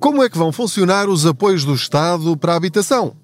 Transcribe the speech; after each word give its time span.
Como 0.00 0.22
é 0.22 0.30
que 0.30 0.38
vão 0.38 0.52
funcionar 0.52 1.08
os 1.08 1.26
apoios 1.26 1.64
do 1.64 1.74
Estado 1.74 2.36
para 2.36 2.52
a 2.52 2.56
habitação? 2.56 3.16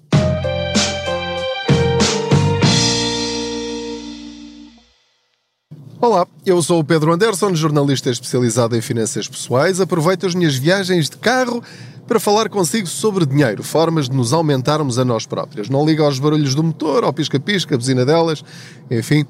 Olá, 6.01 6.27
eu 6.45 6.61
sou 6.61 6.81
o 6.81 6.83
Pedro 6.83 7.13
Anderson, 7.13 7.55
jornalista 7.55 8.09
especializado 8.09 8.75
em 8.75 8.81
finanças 8.81 9.25
pessoais. 9.25 9.79
Aproveito 9.79 10.25
as 10.25 10.35
minhas 10.35 10.55
viagens 10.55 11.09
de 11.09 11.15
carro 11.15 11.63
para 12.05 12.19
falar 12.19 12.49
consigo 12.49 12.87
sobre 12.87 13.25
dinheiro, 13.25 13.63
formas 13.63 14.09
de 14.09 14.15
nos 14.15 14.33
aumentarmos 14.33 14.99
a 14.99 15.05
nós 15.05 15.25
próprios. 15.25 15.69
Não 15.69 15.85
liga 15.85 16.03
aos 16.03 16.19
barulhos 16.19 16.53
do 16.53 16.61
motor, 16.61 17.05
ao 17.05 17.13
pisca-pisca, 17.13 17.77
buzina 17.77 18.05
delas, 18.05 18.43
enfim, 18.91 19.25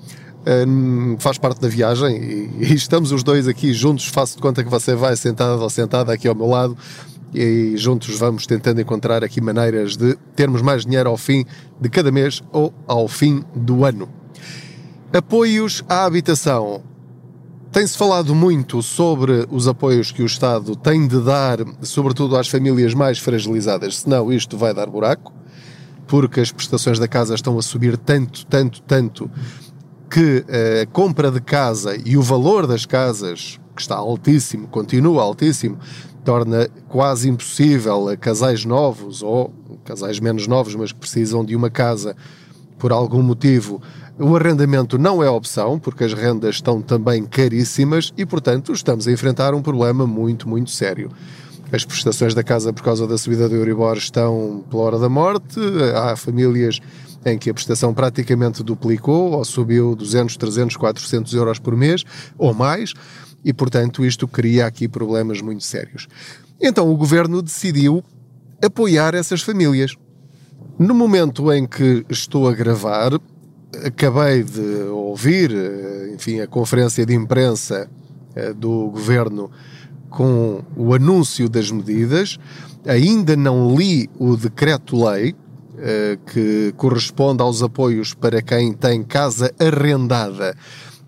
hum, 0.67 1.15
faz 1.19 1.37
parte 1.37 1.61
da 1.61 1.67
viagem 1.67 2.17
e, 2.59 2.73
estamos 2.73 3.11
os 3.11 3.21
dois 3.21 3.47
aqui 3.47 3.71
juntos. 3.71 4.07
Faço 4.07 4.35
de 4.35 4.41
conta 4.41 4.63
que 4.63 4.69
você 4.69 4.95
vai 4.95 5.15
sentado 5.15 5.61
ou 5.61 5.69
sentada 5.69 6.11
aqui 6.11 6.27
ao 6.27 6.33
meu 6.33 6.47
lado 6.47 6.75
e 7.35 7.75
juntos 7.75 8.17
vamos 8.17 8.47
tentando 8.47 8.79
encontrar 8.79 9.23
aqui 9.23 9.41
maneiras 9.41 9.97
de 9.97 10.15
termos 10.35 10.61
mais 10.61 10.85
dinheiro 10.85 11.09
ao 11.09 11.17
fim 11.17 11.45
de 11.79 11.89
cada 11.89 12.11
mês 12.11 12.41
ou 12.51 12.73
ao 12.87 13.07
fim 13.07 13.43
do 13.53 13.83
ano. 13.83 14.07
Apoios 15.13 15.83
à 15.89 16.05
habitação. 16.05 16.81
Tem-se 17.71 17.97
falado 17.97 18.33
muito 18.33 18.81
sobre 18.81 19.45
os 19.51 19.67
apoios 19.67 20.09
que 20.09 20.23
o 20.23 20.25
Estado 20.25 20.77
tem 20.77 21.05
de 21.05 21.19
dar, 21.21 21.59
sobretudo 21.81 22.37
às 22.37 22.47
famílias 22.47 22.93
mais 22.93 23.19
fragilizadas, 23.19 23.99
senão 23.99 24.31
isto 24.31 24.57
vai 24.57 24.73
dar 24.73 24.87
buraco, 24.87 25.33
porque 26.07 26.39
as 26.39 26.53
prestações 26.53 26.99
da 26.99 27.07
casa 27.07 27.35
estão 27.35 27.57
a 27.57 27.61
subir 27.61 27.97
tanto, 27.97 28.45
tanto, 28.45 28.81
tanto, 28.81 29.29
que 30.09 30.45
eh, 30.47 30.83
a 30.83 30.85
compra 30.85 31.29
de 31.29 31.41
casa 31.41 31.97
e 32.05 32.15
o 32.15 32.21
valor 32.21 32.65
das 32.65 32.85
casas, 32.85 33.59
que 33.75 33.81
está 33.81 33.95
altíssimo, 33.95 34.67
continua 34.67 35.21
altíssimo, 35.21 35.77
torna 36.25 36.67
quase 36.89 37.29
impossível 37.29 38.09
a 38.09 38.17
casais 38.17 38.65
novos 38.65 39.23
ou 39.23 39.53
casais 39.85 40.19
menos 40.19 40.47
novos, 40.47 40.75
mas 40.75 40.91
que 40.91 40.99
precisam 40.99 41.45
de 41.45 41.55
uma 41.55 41.69
casa 41.69 42.15
por 42.77 42.91
algum 42.91 43.21
motivo 43.21 43.81
o 44.17 44.33
arrendamento 44.37 44.97
não 44.97 45.21
é 45.21 45.29
opção, 45.29 45.77
porque 45.77 46.05
as 46.05 46.13
rendas 46.13 46.55
estão 46.55 46.81
também 46.81 47.25
caríssimas 47.25 48.13
e, 48.17 48.25
portanto, 48.25 48.71
estamos 48.71 49.07
a 49.09 49.11
enfrentar 49.11 49.53
um 49.53 49.61
problema 49.61 50.07
muito, 50.07 50.47
muito 50.47 50.71
sério. 50.71 51.11
As 51.69 51.83
prestações 51.83 52.33
da 52.33 52.41
casa 52.41 52.71
por 52.71 52.81
causa 52.81 53.05
da 53.05 53.17
subida 53.17 53.49
do 53.49 53.55
Euribor 53.55 53.97
estão 53.97 54.63
pela 54.69 54.83
hora 54.83 54.99
da 54.99 55.09
morte. 55.09 55.59
Há 55.95 56.15
famílias 56.15 56.79
em 57.25 57.37
que 57.37 57.49
a 57.49 57.53
prestação 57.53 57.93
praticamente 57.93 58.63
duplicou 58.63 59.33
ou 59.33 59.43
subiu 59.43 59.95
200, 59.95 60.37
300, 60.37 60.77
400 60.77 61.33
euros 61.33 61.59
por 61.59 61.75
mês 61.75 62.05
ou 62.37 62.53
mais 62.53 62.93
e, 63.45 63.53
portanto, 63.53 64.03
isto 64.03 64.27
cria 64.27 64.65
aqui 64.65 64.87
problemas 64.87 65.39
muito 65.39 65.63
sérios. 65.63 66.07
Então 66.59 66.91
o 66.91 66.97
governo 66.97 67.43
decidiu 67.43 68.03
apoiar 68.59 69.13
essas 69.13 69.43
famílias. 69.43 69.95
No 70.79 70.95
momento 70.95 71.53
em 71.53 71.67
que 71.67 72.03
estou 72.09 72.49
a 72.49 72.53
gravar, 72.53 73.11
acabei 73.85 74.43
de 74.43 74.85
ouvir, 74.89 75.51
eh, 75.53 76.11
enfim, 76.15 76.39
a 76.39 76.47
conferência 76.47 77.05
de 77.05 77.13
imprensa 77.13 77.87
eh, 78.35 78.51
do 78.51 78.89
governo 78.89 79.51
com 80.09 80.63
o 80.75 80.95
anúncio 80.95 81.47
das 81.47 81.69
medidas. 81.69 82.39
Ainda 82.87 83.35
não 83.35 83.75
li 83.75 84.09
o 84.17 84.35
decreto-lei 84.35 85.35
eh, 85.77 86.17
que 86.33 86.73
corresponde 86.77 87.43
aos 87.43 87.61
apoios 87.61 88.15
para 88.15 88.41
quem 88.41 88.73
tem 88.73 89.03
casa 89.03 89.53
arrendada 89.59 90.57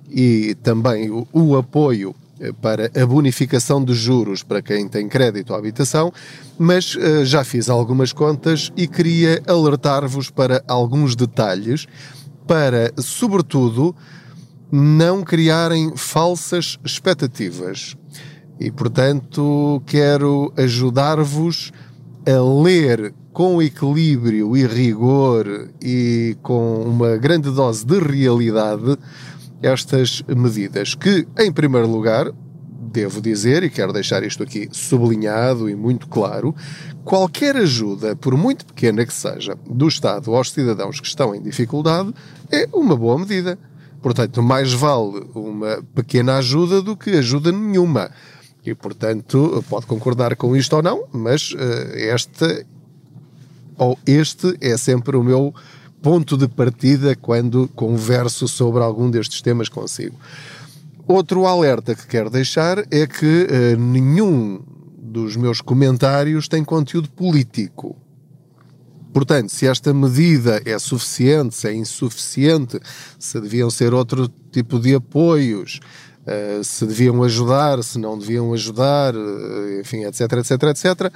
e 0.09 0.55
também 0.61 1.09
o, 1.09 1.27
o 1.33 1.57
apoio 1.57 2.15
para 2.61 2.91
a 2.95 3.05
bonificação 3.05 3.83
de 3.83 3.93
juros 3.93 4.43
para 4.43 4.61
quem 4.61 4.87
tem 4.87 5.07
crédito 5.07 5.53
à 5.53 5.57
habitação, 5.57 6.11
mas 6.57 6.95
uh, 6.95 7.25
já 7.25 7.43
fiz 7.43 7.69
algumas 7.69 8.13
contas 8.13 8.71
e 8.75 8.87
queria 8.87 9.41
alertar-vos 9.47 10.29
para 10.29 10.63
alguns 10.67 11.15
detalhes 11.15 11.87
para, 12.47 12.93
sobretudo, 12.97 13.95
não 14.71 15.23
criarem 15.23 15.93
falsas 15.95 16.77
expectativas. 16.83 17.95
E, 18.59 18.71
portanto, 18.71 19.81
quero 19.85 20.51
ajudar-vos 20.57 21.71
a 22.25 22.63
ler 22.63 23.13
com 23.31 23.61
equilíbrio 23.61 24.57
e 24.57 24.65
rigor 24.65 25.69
e 25.79 26.35
com 26.41 26.81
uma 26.81 27.17
grande 27.17 27.51
dose 27.51 27.85
de 27.85 27.99
realidade 27.99 28.97
estas 29.61 30.21
medidas, 30.27 30.95
que, 30.95 31.27
em 31.37 31.51
primeiro 31.51 31.87
lugar, 31.87 32.31
devo 32.91 33.21
dizer, 33.21 33.63
e 33.63 33.69
quero 33.69 33.93
deixar 33.93 34.23
isto 34.23 34.43
aqui 34.43 34.69
sublinhado 34.71 35.69
e 35.69 35.75
muito 35.75 36.07
claro, 36.07 36.55
qualquer 37.03 37.55
ajuda, 37.55 38.15
por 38.15 38.35
muito 38.35 38.65
pequena 38.65 39.05
que 39.05 39.13
seja, 39.13 39.57
do 39.69 39.87
Estado 39.87 40.33
aos 40.33 40.51
cidadãos 40.51 40.99
que 40.99 41.07
estão 41.07 41.35
em 41.35 41.41
dificuldade, 41.41 42.13
é 42.51 42.67
uma 42.73 42.95
boa 42.95 43.19
medida. 43.19 43.57
Portanto, 44.01 44.41
mais 44.41 44.71
vale 44.73 45.25
uma 45.33 45.83
pequena 45.93 46.37
ajuda 46.37 46.81
do 46.81 46.95
que 46.95 47.11
ajuda 47.11 47.51
nenhuma. 47.51 48.11
E, 48.65 48.73
portanto, 48.75 49.63
pode 49.69 49.85
concordar 49.85 50.35
com 50.35 50.55
isto 50.55 50.75
ou 50.75 50.83
não, 50.83 51.05
mas 51.11 51.51
uh, 51.53 51.57
esta 51.95 52.65
ou 53.77 53.97
este 54.05 54.57
é 54.59 54.75
sempre 54.75 55.15
o 55.15 55.23
meu 55.23 55.53
ponto 56.01 56.37
de 56.37 56.47
partida 56.47 57.15
quando 57.15 57.67
converso 57.69 58.47
sobre 58.47 58.83
algum 58.83 59.09
destes 59.09 59.41
temas 59.41 59.69
consigo. 59.69 60.17
Outro 61.07 61.45
alerta 61.45 61.95
que 61.95 62.05
quero 62.05 62.29
deixar 62.29 62.79
é 62.91 63.07
que 63.07 63.47
uh, 63.49 63.79
nenhum 63.79 64.61
dos 64.97 65.35
meus 65.37 65.61
comentários 65.61 66.47
tem 66.47 66.63
conteúdo 66.63 67.09
político. 67.09 67.95
Portanto, 69.13 69.49
se 69.49 69.65
esta 69.65 69.93
medida 69.93 70.61
é 70.65 70.77
suficiente, 70.77 71.55
se 71.55 71.67
é 71.69 71.73
insuficiente, 71.73 72.77
se 73.17 73.39
deviam 73.39 73.69
ser 73.69 73.93
outro 73.93 74.27
tipo 74.51 74.79
de 74.79 74.95
apoios, 74.95 75.79
uh, 76.23 76.61
se 76.61 76.85
deviam 76.85 77.23
ajudar, 77.23 77.81
se 77.83 77.97
não 77.97 78.19
deviam 78.19 78.53
ajudar, 78.53 79.15
uh, 79.15 79.79
enfim, 79.79 80.03
etc, 80.03 80.21
etc, 80.33 80.51
etc, 80.63 81.13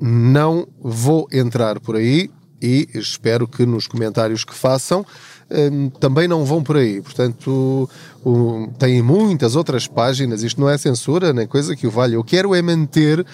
não 0.00 0.68
vou 0.78 1.26
entrar 1.32 1.80
por 1.80 1.96
aí 1.96 2.30
e 2.60 2.88
espero 2.94 3.46
que 3.46 3.66
nos 3.66 3.86
comentários 3.86 4.44
que 4.44 4.54
façam 4.54 5.04
Hum, 5.48 5.90
também 5.90 6.26
não 6.26 6.44
vão 6.44 6.62
por 6.62 6.76
aí. 6.76 7.00
Portanto, 7.00 7.88
o, 8.24 8.68
tem 8.78 9.00
muitas 9.00 9.54
outras 9.54 9.86
páginas, 9.86 10.42
isto 10.42 10.60
não 10.60 10.68
é 10.68 10.76
censura 10.76 11.32
nem 11.32 11.46
coisa 11.46 11.76
que 11.76 11.86
o 11.86 11.90
valha. 11.90 12.14
Eu 12.14 12.24
quero 12.24 12.54
é 12.54 12.60
manter 12.60 13.24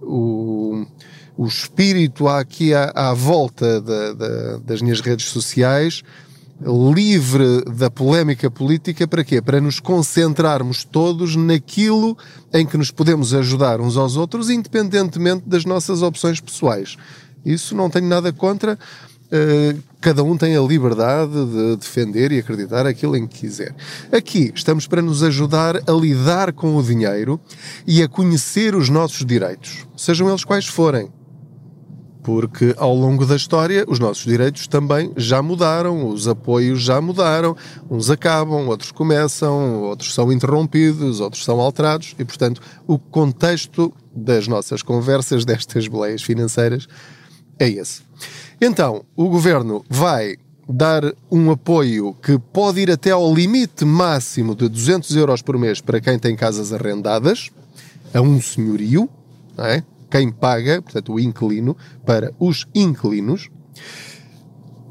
o, 0.00 0.86
o 1.36 1.46
espírito 1.46 2.26
aqui 2.26 2.72
à, 2.72 2.90
à 2.94 3.12
volta 3.14 3.80
da, 3.80 4.12
da, 4.14 4.56
das 4.58 4.80
minhas 4.80 5.00
redes 5.00 5.26
sociais 5.26 6.02
livre 6.94 7.64
da 7.74 7.90
polémica 7.90 8.50
política 8.50 9.08
para 9.08 9.24
quê? 9.24 9.40
Para 9.40 9.62
nos 9.62 9.80
concentrarmos 9.80 10.84
todos 10.84 11.34
naquilo 11.34 12.16
em 12.52 12.66
que 12.66 12.76
nos 12.76 12.90
podemos 12.90 13.32
ajudar 13.32 13.80
uns 13.80 13.96
aos 13.96 14.14
outros, 14.14 14.50
independentemente 14.50 15.44
das 15.46 15.64
nossas 15.64 16.02
opções 16.02 16.38
pessoais. 16.38 16.98
Isso 17.44 17.74
não 17.74 17.88
tenho 17.88 18.06
nada 18.06 18.32
contra. 18.32 18.78
Eh, 19.32 19.76
cada 20.00 20.24
um 20.24 20.36
tem 20.36 20.56
a 20.56 20.60
liberdade 20.60 21.32
de 21.32 21.76
defender 21.76 22.32
e 22.32 22.38
acreditar 22.38 22.84
aquilo 22.84 23.16
em 23.16 23.28
que 23.28 23.40
quiser. 23.40 23.74
Aqui 24.10 24.52
estamos 24.54 24.88
para 24.88 25.00
nos 25.00 25.22
ajudar 25.22 25.76
a 25.76 25.92
lidar 25.92 26.52
com 26.52 26.76
o 26.76 26.82
dinheiro 26.82 27.38
e 27.86 28.02
a 28.02 28.08
conhecer 28.08 28.74
os 28.74 28.88
nossos 28.88 29.24
direitos, 29.24 29.86
sejam 29.96 30.28
eles 30.28 30.44
quais 30.44 30.66
forem. 30.66 31.08
Porque 32.22 32.74
ao 32.76 32.94
longo 32.94 33.24
da 33.24 33.36
história 33.36 33.84
os 33.88 33.98
nossos 33.98 34.24
direitos 34.24 34.66
também 34.66 35.12
já 35.16 35.40
mudaram, 35.40 36.08
os 36.08 36.26
apoios 36.26 36.82
já 36.82 37.00
mudaram, 37.00 37.56
uns 37.88 38.10
acabam, 38.10 38.66
outros 38.68 38.92
começam, 38.92 39.82
outros 39.82 40.12
são 40.12 40.30
interrompidos, 40.30 41.20
outros 41.20 41.44
são 41.44 41.60
alterados 41.60 42.14
e, 42.18 42.24
portanto, 42.24 42.60
o 42.86 42.98
contexto 42.98 43.92
das 44.14 44.48
nossas 44.48 44.82
conversas, 44.82 45.44
destas 45.46 45.88
boleias 45.88 46.22
financeiras, 46.22 46.86
é 47.60 47.68
esse. 47.68 48.02
Então, 48.60 49.04
o 49.16 49.28
governo 49.28 49.84
vai 49.88 50.36
dar 50.68 51.02
um 51.30 51.50
apoio 51.50 52.14
que 52.14 52.38
pode 52.38 52.80
ir 52.80 52.90
até 52.90 53.10
ao 53.10 53.34
limite 53.34 53.84
máximo 53.84 54.54
de 54.54 54.68
200 54.68 55.16
euros 55.16 55.42
por 55.42 55.58
mês 55.58 55.80
para 55.80 56.00
quem 56.00 56.18
tem 56.18 56.36
casas 56.36 56.72
arrendadas, 56.72 57.50
a 58.14 58.20
um 58.20 58.40
senhorio, 58.40 59.08
é? 59.58 59.82
quem 60.10 60.30
paga, 60.30 60.82
portanto, 60.82 61.12
o 61.12 61.20
inquilino, 61.20 61.76
para 62.04 62.32
os 62.38 62.66
inquilinos. 62.74 63.48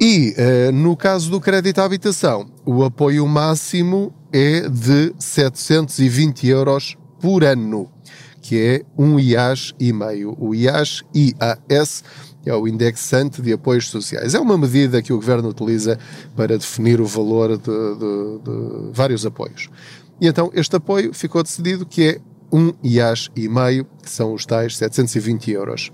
E, 0.02 0.34
uh, 0.38 0.72
no 0.72 0.96
caso 0.96 1.30
do 1.30 1.42
crédito 1.42 1.80
à 1.80 1.86
habitação, 1.86 2.50
o 2.66 2.84
apoio 2.84 3.28
máximo 3.28 4.14
é 4.32 4.70
de 4.70 5.14
720 5.20 6.48
euros 6.48 6.98
por 7.20 7.44
ano, 7.44 7.90
que 8.42 8.58
é 8.58 8.86
um 8.98 9.20
IAS 9.20 9.74
e 9.78 9.92
meio. 9.92 10.38
O 10.40 10.56
IAS, 10.56 11.04
IAS, 11.14 12.04
é 12.50 12.56
o 12.56 12.68
indexante 12.68 13.42
de 13.42 13.54
apoios 13.54 13.90
sociais. 13.90 14.34
É 14.34 14.40
uma 14.40 14.58
medida 14.58 15.02
que 15.02 15.14
o 15.14 15.18
governo 15.18 15.50
utiliza 15.50 16.00
para 16.36 16.58
definir 16.58 17.00
o 17.00 17.06
valor 17.06 17.58
de, 17.58 17.64
de, 17.64 18.40
de 18.44 18.92
vários 18.92 19.26
apoios. 19.26 19.70
E 20.20 20.28
então 20.28 20.52
este 20.54 20.76
apoio 20.76 21.14
ficou 21.14 21.44
decidido 21.44 21.86
que 21.86 22.04
é 22.04 22.22
um 22.52 22.74
IAS 22.84 23.30
e 23.36 23.48
meio, 23.48 23.86
que 24.02 24.10
são 24.10 24.34
os 24.34 24.46
tais 24.46 24.76
720 24.78 25.52
euros. 25.52 25.92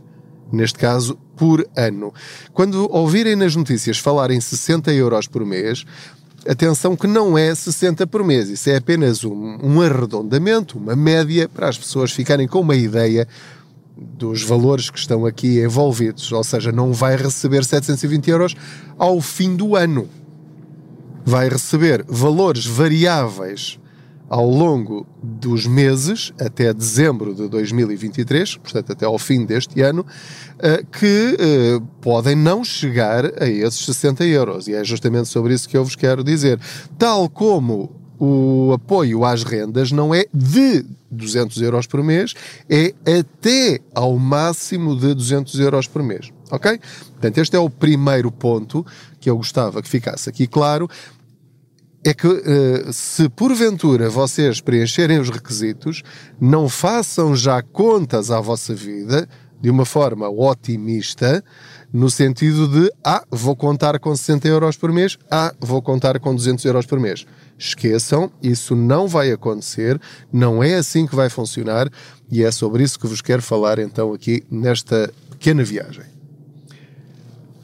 Neste 0.52 0.80
caso, 0.80 1.18
por 1.36 1.68
ano. 1.75 2.13
Quando 2.54 2.90
ouvirem 2.92 3.36
nas 3.36 3.56
notícias 3.56 3.98
falar 3.98 4.31
em 4.31 4.40
60 4.40 4.94
euros 4.94 5.28
por 5.28 5.46
mês, 5.46 5.86
atenção 6.48 6.96
que 6.96 7.07
não 7.07 7.38
é 7.38 7.54
60 7.54 8.07
por 8.07 8.24
mês, 8.24 8.50
isso 8.50 8.69
é 8.69 8.78
apenas 8.78 9.24
um, 9.24 9.57
um 9.62 9.81
arredondamento, 9.81 10.78
uma 10.78 10.96
média, 10.96 11.50
para 11.50 11.68
as 11.68 11.78
pessoas 11.78 12.12
ficarem 12.12 12.48
com 12.48 12.62
uma 12.62 12.75
ideia 12.75 13.28
dos 13.97 14.44
valores 14.44 14.89
que 14.89 15.00
estão 15.00 15.25
aqui 15.25 15.62
envolvidos, 15.62 16.31
ou 16.31 16.44
seja, 16.44 16.71
não 16.71 16.92
vai 16.92 17.15
receber 17.15 17.63
720 17.63 18.30
euros 18.30 18.56
ao 18.97 19.21
fim 19.21 19.56
do 19.56 19.75
ano. 19.75 20.09
Vai 21.25 21.50
receber 21.50 22.03
valores 22.07 22.65
variáveis 22.65 23.80
ao 24.30 24.50
longo 24.50 25.06
dos 25.21 25.65
meses, 25.65 26.33
até 26.39 26.74
dezembro 26.74 27.33
de 27.33 27.47
2023, 27.47 28.57
portanto 28.57 28.92
até 28.92 29.06
ao 29.06 29.18
fim 29.19 29.45
deste 29.45 29.81
ano, 29.81 30.06
eh, 30.59 30.83
que 30.92 31.38
eh, 31.39 31.81
podem 32.01 32.36
não 32.36 32.63
chegar 32.63 33.25
a 33.42 33.47
esses 33.47 33.86
60 33.86 34.25
euros. 34.25 34.68
E 34.68 34.74
é 34.74 34.83
justamente 34.83 35.30
sobre 35.30 35.53
isso 35.53 35.69
que 35.69 35.77
eu 35.77 35.83
vos 35.83 35.95
quero 35.95 36.24
dizer. 36.24 36.59
Tal 36.97 37.30
como 37.30 38.05
o 38.20 38.72
apoio 38.74 39.26
às 39.26 39.44
rendas 39.44 39.92
não 39.92 40.14
é 40.14 40.26
de 40.34 40.86
200 41.12 41.62
euros 41.62 41.88
por 41.88 42.04
mês, 42.04 42.34
é 42.70 42.94
até 43.20 43.80
ao 43.94 44.18
máximo 44.18 44.96
de 44.96 45.14
200 45.14 45.60
euros 45.60 45.88
por 45.88 46.04
mês. 46.04 46.32
Ok? 46.52 46.80
Portanto, 47.12 47.38
este 47.40 47.56
é 47.56 47.60
o 47.60 47.70
primeiro 47.70 48.32
ponto 48.32 48.86
que 49.20 49.30
eu 49.30 49.38
gostava 49.38 49.82
que 49.82 49.90
ficasse 49.90 50.30
aqui 50.30 50.48
claro. 50.48 50.90
É 52.04 52.14
que 52.14 52.28
uh, 52.28 52.94
se 52.94 53.28
porventura 53.30 54.10
vocês 54.12 54.62
preencherem 54.62 55.18
os 55.18 55.32
requisitos, 55.32 56.04
não 56.40 56.70
façam 56.70 57.36
já 57.36 57.64
contas 57.64 58.30
à 58.30 58.40
vossa 58.40 58.76
vida 58.76 59.28
de 59.60 59.72
uma 59.72 59.86
forma 59.86 60.30
otimista, 60.30 61.44
no 61.95 62.09
sentido 62.09 62.68
de, 62.68 62.92
ah, 63.01 63.24
vou 63.31 63.56
contar 63.56 63.97
com 64.00 64.13
60 64.13 64.45
euros 64.50 64.75
por 64.75 64.92
mês, 64.92 65.18
ah, 65.31 65.56
vou 65.62 65.81
contar 65.81 66.19
com 66.19 66.36
200 66.36 66.65
euros 66.65 66.86
por 66.86 67.00
mês 67.00 67.25
Esqueçam, 67.57 68.30
isso 68.44 68.75
não 68.75 69.07
vai 69.07 69.31
acontecer, 69.31 69.97
não 70.31 70.62
é 70.62 70.75
assim 70.75 71.07
que 71.07 71.15
vai 71.15 71.30
funcionar 71.30 71.89
e 72.30 72.44
é 72.44 72.51
sobre 72.51 72.83
isso 72.83 73.00
que 73.00 73.07
vos 73.07 73.21
quero 73.21 73.42
falar 73.42 73.80
então 73.80 74.12
aqui 74.12 74.44
nesta 74.51 75.09
pequena 75.30 75.63
viagem. 75.63 76.03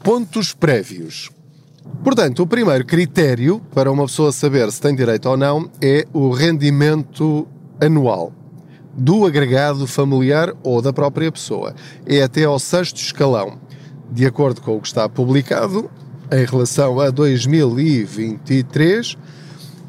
Pontos 0.02 0.54
prévios. 0.54 1.30
Portanto, 2.02 2.42
o 2.42 2.46
primeiro 2.46 2.86
critério 2.86 3.60
para 3.74 3.92
uma 3.92 4.06
pessoa 4.06 4.32
saber 4.32 4.72
se 4.72 4.80
tem 4.80 4.94
direito 4.94 5.28
ou 5.28 5.36
não 5.36 5.70
é 5.78 6.06
o 6.10 6.30
rendimento 6.30 7.46
anual 7.78 8.32
do 8.94 9.26
agregado 9.26 9.86
familiar 9.86 10.54
ou 10.62 10.80
da 10.80 10.92
própria 10.92 11.30
pessoa. 11.30 11.74
É 12.06 12.22
até 12.22 12.44
ao 12.44 12.58
sexto 12.58 12.96
escalão. 12.96 13.58
De 14.12 14.26
acordo 14.26 14.60
com 14.60 14.76
o 14.76 14.80
que 14.80 14.88
está 14.88 15.08
publicado, 15.08 15.88
em 16.30 16.44
relação 16.44 17.00
a 17.00 17.08
2023, 17.08 19.16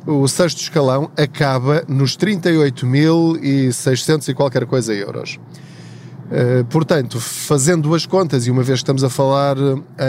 o 0.08 0.26
sexto 0.30 0.62
escalão 0.62 1.12
acaba 1.18 1.84
nos 1.90 2.16
38.600 2.16 4.30
e 4.30 4.34
qualquer 4.34 4.66
coisa 4.66 4.94
euros. 4.94 5.38
Uh, 6.28 6.64
portanto, 6.70 7.20
fazendo 7.20 7.94
as 7.94 8.06
contas, 8.06 8.48
e 8.48 8.52
uma 8.52 8.64
vez 8.64 8.80
que 8.80 8.84
estamos 8.84 9.04
a 9.04 9.10
falar 9.10 9.58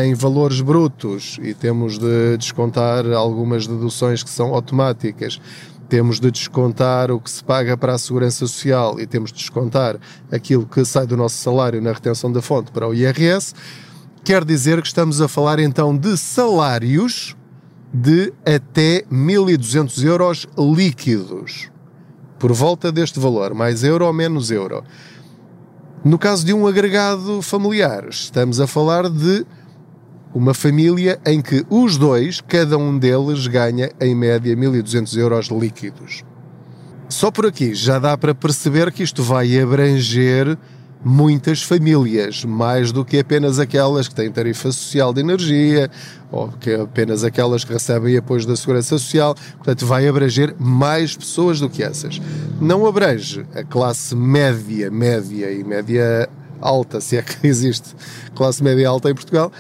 em 0.05 0.15
valores 0.15 0.61
brutos 0.61 1.41
e 1.43 1.53
temos 1.53 1.99
de 1.99 2.37
descontar 2.37 3.05
algumas 3.13 3.67
deduções 3.67 4.23
que 4.23 4.31
são 4.31 4.55
automáticas, 4.55 5.41
temos 5.89 6.21
de 6.21 6.31
descontar 6.31 7.11
o 7.11 7.19
que 7.19 7.29
se 7.29 7.43
paga 7.43 7.77
para 7.77 7.95
a 7.95 7.99
segurança 7.99 8.47
social 8.47 9.01
e 9.01 9.09
temos 9.09 9.33
de 9.33 9.39
descontar 9.39 9.97
aquilo 10.31 10.65
que 10.67 10.85
sai 10.85 11.05
do 11.05 11.17
nosso 11.17 11.37
salário 11.37 11.83
na 11.83 11.91
retenção 11.93 12.31
da 12.31 12.41
fonte 12.41 12.71
para 12.71 12.87
o 12.89 12.95
IRS, 12.95 13.55
quer 14.25 14.43
dizer 14.43 14.81
que 14.81 14.89
estamos 14.89 15.21
a 15.21 15.29
falar 15.29 15.59
então 15.59 15.95
de 15.95 16.17
salários 16.17 17.37
de 17.93 18.33
até 18.41 19.05
1.200 19.13 20.03
euros 20.03 20.49
líquidos, 20.59 21.71
por 22.39 22.51
volta 22.53 22.91
deste 22.91 23.21
valor, 23.21 23.53
mais 23.53 23.85
euro 23.85 24.07
ou 24.07 24.13
menos 24.13 24.51
euro. 24.51 24.83
No 26.03 26.19
caso 26.19 26.45
de 26.45 26.55
um 26.55 26.67
agregado 26.67 27.43
familiar, 27.43 28.09
estamos 28.09 28.61
a 28.61 28.67
falar 28.67 29.11
de 29.11 29.47
uma 30.35 30.55
família 30.55 31.21
em 31.27 31.41
que 31.41 31.65
os 31.69 31.99
dois, 31.99 32.41
cada 32.41 32.79
um 32.79 32.99
deles, 32.99 33.47
ganha 33.47 33.93
em 34.01 34.15
média 34.15 34.57
1.200 34.57 35.17
euros 35.19 35.47
líquidos. 35.49 36.25
Só 37.11 37.31
por 37.31 37.47
aqui 37.47 37.75
já 37.75 37.99
dá 37.99 38.17
para 38.17 38.35
perceber 38.35 38.91
que 38.91 39.03
isto 39.03 39.23
vai 39.23 39.61
abranger 39.61 40.59
muitas 41.05 41.63
famílias, 41.63 42.45
mais 42.45 42.91
do 42.91 43.05
que 43.05 43.19
apenas 43.19 43.59
aquelas 43.59 44.09
que 44.09 44.15
têm 44.15 44.31
tarifa 44.33 44.73
social 44.73 45.13
de 45.13 45.21
energia 45.21 45.91
ou 46.33 46.49
que 46.49 46.75
apenas 46.75 47.23
aquelas 47.23 47.63
que 47.63 47.73
recebem 47.73 48.17
apoio 48.17 48.47
da 48.47 48.57
Segurança 48.57 48.99
Social. 48.99 49.35
Portanto, 49.57 49.87
vai 49.87 50.09
abranger 50.09 50.55
mais 50.59 51.15
pessoas 51.15 51.61
do 51.61 51.69
que 51.69 51.83
essas. 51.83 52.21
Não 52.61 52.87
abrange 52.87 53.45
a 53.55 53.63
classe 53.63 54.17
média, 54.17 54.91
média 54.91 55.53
e 55.53 55.63
média 55.63 56.29
alta, 56.61 57.01
se 57.01 57.17
é 57.17 57.23
que 57.23 57.37
existe 57.47 57.95
classe 58.35 58.63
média 58.65 58.89
alta 58.89 59.11
em 59.11 59.15
Portugal. 59.15 59.53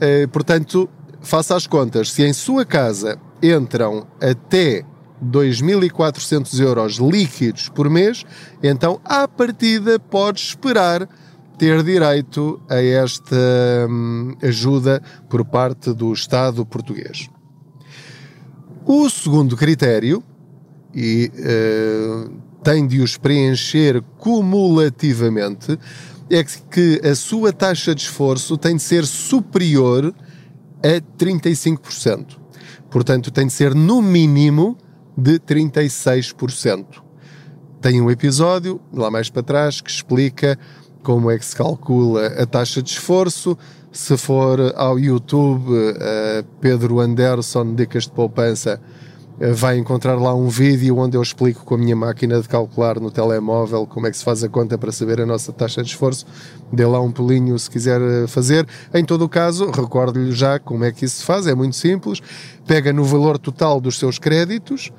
Eh, 0.00 0.26
portanto, 0.26 0.88
faça 1.22 1.56
as 1.56 1.66
contas. 1.66 2.12
Se 2.12 2.22
em 2.22 2.32
sua 2.32 2.64
casa 2.64 3.18
entram 3.42 4.06
até 4.20 4.84
2.400 5.22 6.58
euros 6.60 6.96
líquidos 6.96 7.68
por 7.68 7.88
mês, 7.88 8.24
então 8.62 9.00
à 9.04 9.28
partida 9.28 9.98
podes 9.98 10.48
esperar 10.48 11.08
ter 11.58 11.82
direito 11.82 12.60
a 12.68 12.82
esta 12.82 13.36
hum, 13.88 14.34
ajuda 14.42 15.00
por 15.28 15.44
parte 15.44 15.92
do 15.92 16.12
Estado 16.12 16.66
português. 16.66 17.28
O 18.84 19.08
segundo 19.08 19.56
critério, 19.56 20.24
e 20.94 21.30
uh, 21.34 22.30
tem 22.64 22.86
de 22.86 23.00
os 23.00 23.16
preencher 23.16 24.02
cumulativamente, 24.18 25.78
é 26.28 26.42
que 26.42 27.00
a 27.06 27.14
sua 27.14 27.52
taxa 27.52 27.94
de 27.94 28.02
esforço 28.02 28.56
tem 28.56 28.76
de 28.76 28.82
ser 28.82 29.06
superior 29.06 30.12
a 30.82 31.00
35%. 31.16 32.38
Portanto, 32.90 33.30
tem 33.30 33.46
de 33.46 33.52
ser 33.52 33.74
no 33.74 34.02
mínimo 34.02 34.76
de 35.16 35.38
36%. 35.38 37.02
Tem 37.80 38.00
um 38.00 38.10
episódio, 38.10 38.80
lá 38.92 39.10
mais 39.10 39.28
para 39.28 39.42
trás, 39.42 39.80
que 39.80 39.90
explica 39.90 40.56
como 41.02 41.30
é 41.30 41.38
que 41.38 41.44
se 41.44 41.56
calcula 41.56 42.26
a 42.26 42.46
taxa 42.46 42.82
de 42.82 42.90
esforço. 42.90 43.58
Se 43.90 44.16
for 44.16 44.72
ao 44.76 44.98
YouTube, 44.98 45.70
uh, 45.70 46.44
Pedro 46.60 47.00
Anderson, 47.00 47.74
Dicas 47.74 48.04
de 48.04 48.12
Poupança, 48.12 48.80
uh, 49.40 49.52
vai 49.52 49.76
encontrar 49.76 50.14
lá 50.14 50.32
um 50.32 50.48
vídeo 50.48 50.96
onde 50.96 51.16
eu 51.16 51.22
explico 51.22 51.64
com 51.64 51.74
a 51.74 51.78
minha 51.78 51.96
máquina 51.96 52.40
de 52.40 52.48
calcular 52.48 53.00
no 53.00 53.10
telemóvel 53.10 53.84
como 53.84 54.06
é 54.06 54.10
que 54.10 54.16
se 54.16 54.24
faz 54.24 54.44
a 54.44 54.48
conta 54.48 54.78
para 54.78 54.92
saber 54.92 55.20
a 55.20 55.26
nossa 55.26 55.52
taxa 55.52 55.82
de 55.82 55.88
esforço. 55.88 56.24
Dê 56.72 56.86
lá 56.86 57.00
um 57.00 57.10
pulinho 57.10 57.58
se 57.58 57.68
quiser 57.68 58.00
eh, 58.00 58.26
fazer. 58.28 58.66
Em 58.94 59.04
todo 59.04 59.24
o 59.24 59.28
caso, 59.28 59.70
recordo-lhe 59.70 60.32
já 60.32 60.58
como 60.58 60.84
é 60.84 60.92
que 60.92 61.04
isso 61.04 61.16
se 61.16 61.24
faz, 61.24 61.46
é 61.46 61.54
muito 61.54 61.74
simples. 61.76 62.20
Pega 62.64 62.92
no 62.92 63.04
valor 63.04 63.38
total 63.38 63.80
dos 63.80 63.98
seus 63.98 64.18
créditos, 64.18 64.90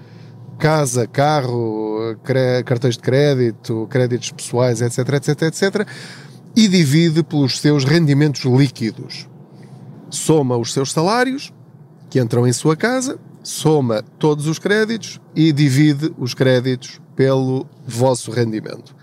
casa, 0.58 1.08
carro, 1.08 2.18
cartões 2.66 2.96
de 2.96 3.02
crédito, 3.02 3.88
créditos 3.90 4.32
pessoais, 4.32 4.82
etc, 4.82 4.98
etc, 5.14 5.42
etc, 5.44 5.88
e 6.56 6.68
divide 6.68 7.24
pelos 7.24 7.60
seus 7.60 7.84
rendimentos 7.84 8.46
líquidos. 8.46 9.28
Soma 10.10 10.58
os 10.58 10.74
seus 10.74 10.92
salários 10.92 11.54
que 12.10 12.20
entram 12.20 12.48
em 12.48 12.54
sua 12.54 12.76
casa, 12.76 13.20
soma 13.42 14.04
todos 14.20 14.48
os 14.48 14.60
créditos 14.60 15.20
e 15.36 15.52
divide 15.52 16.14
os 16.18 16.34
créditos 16.34 17.02
pelo 17.16 17.68
vosso 17.86 18.32
rendimento. 18.32 18.96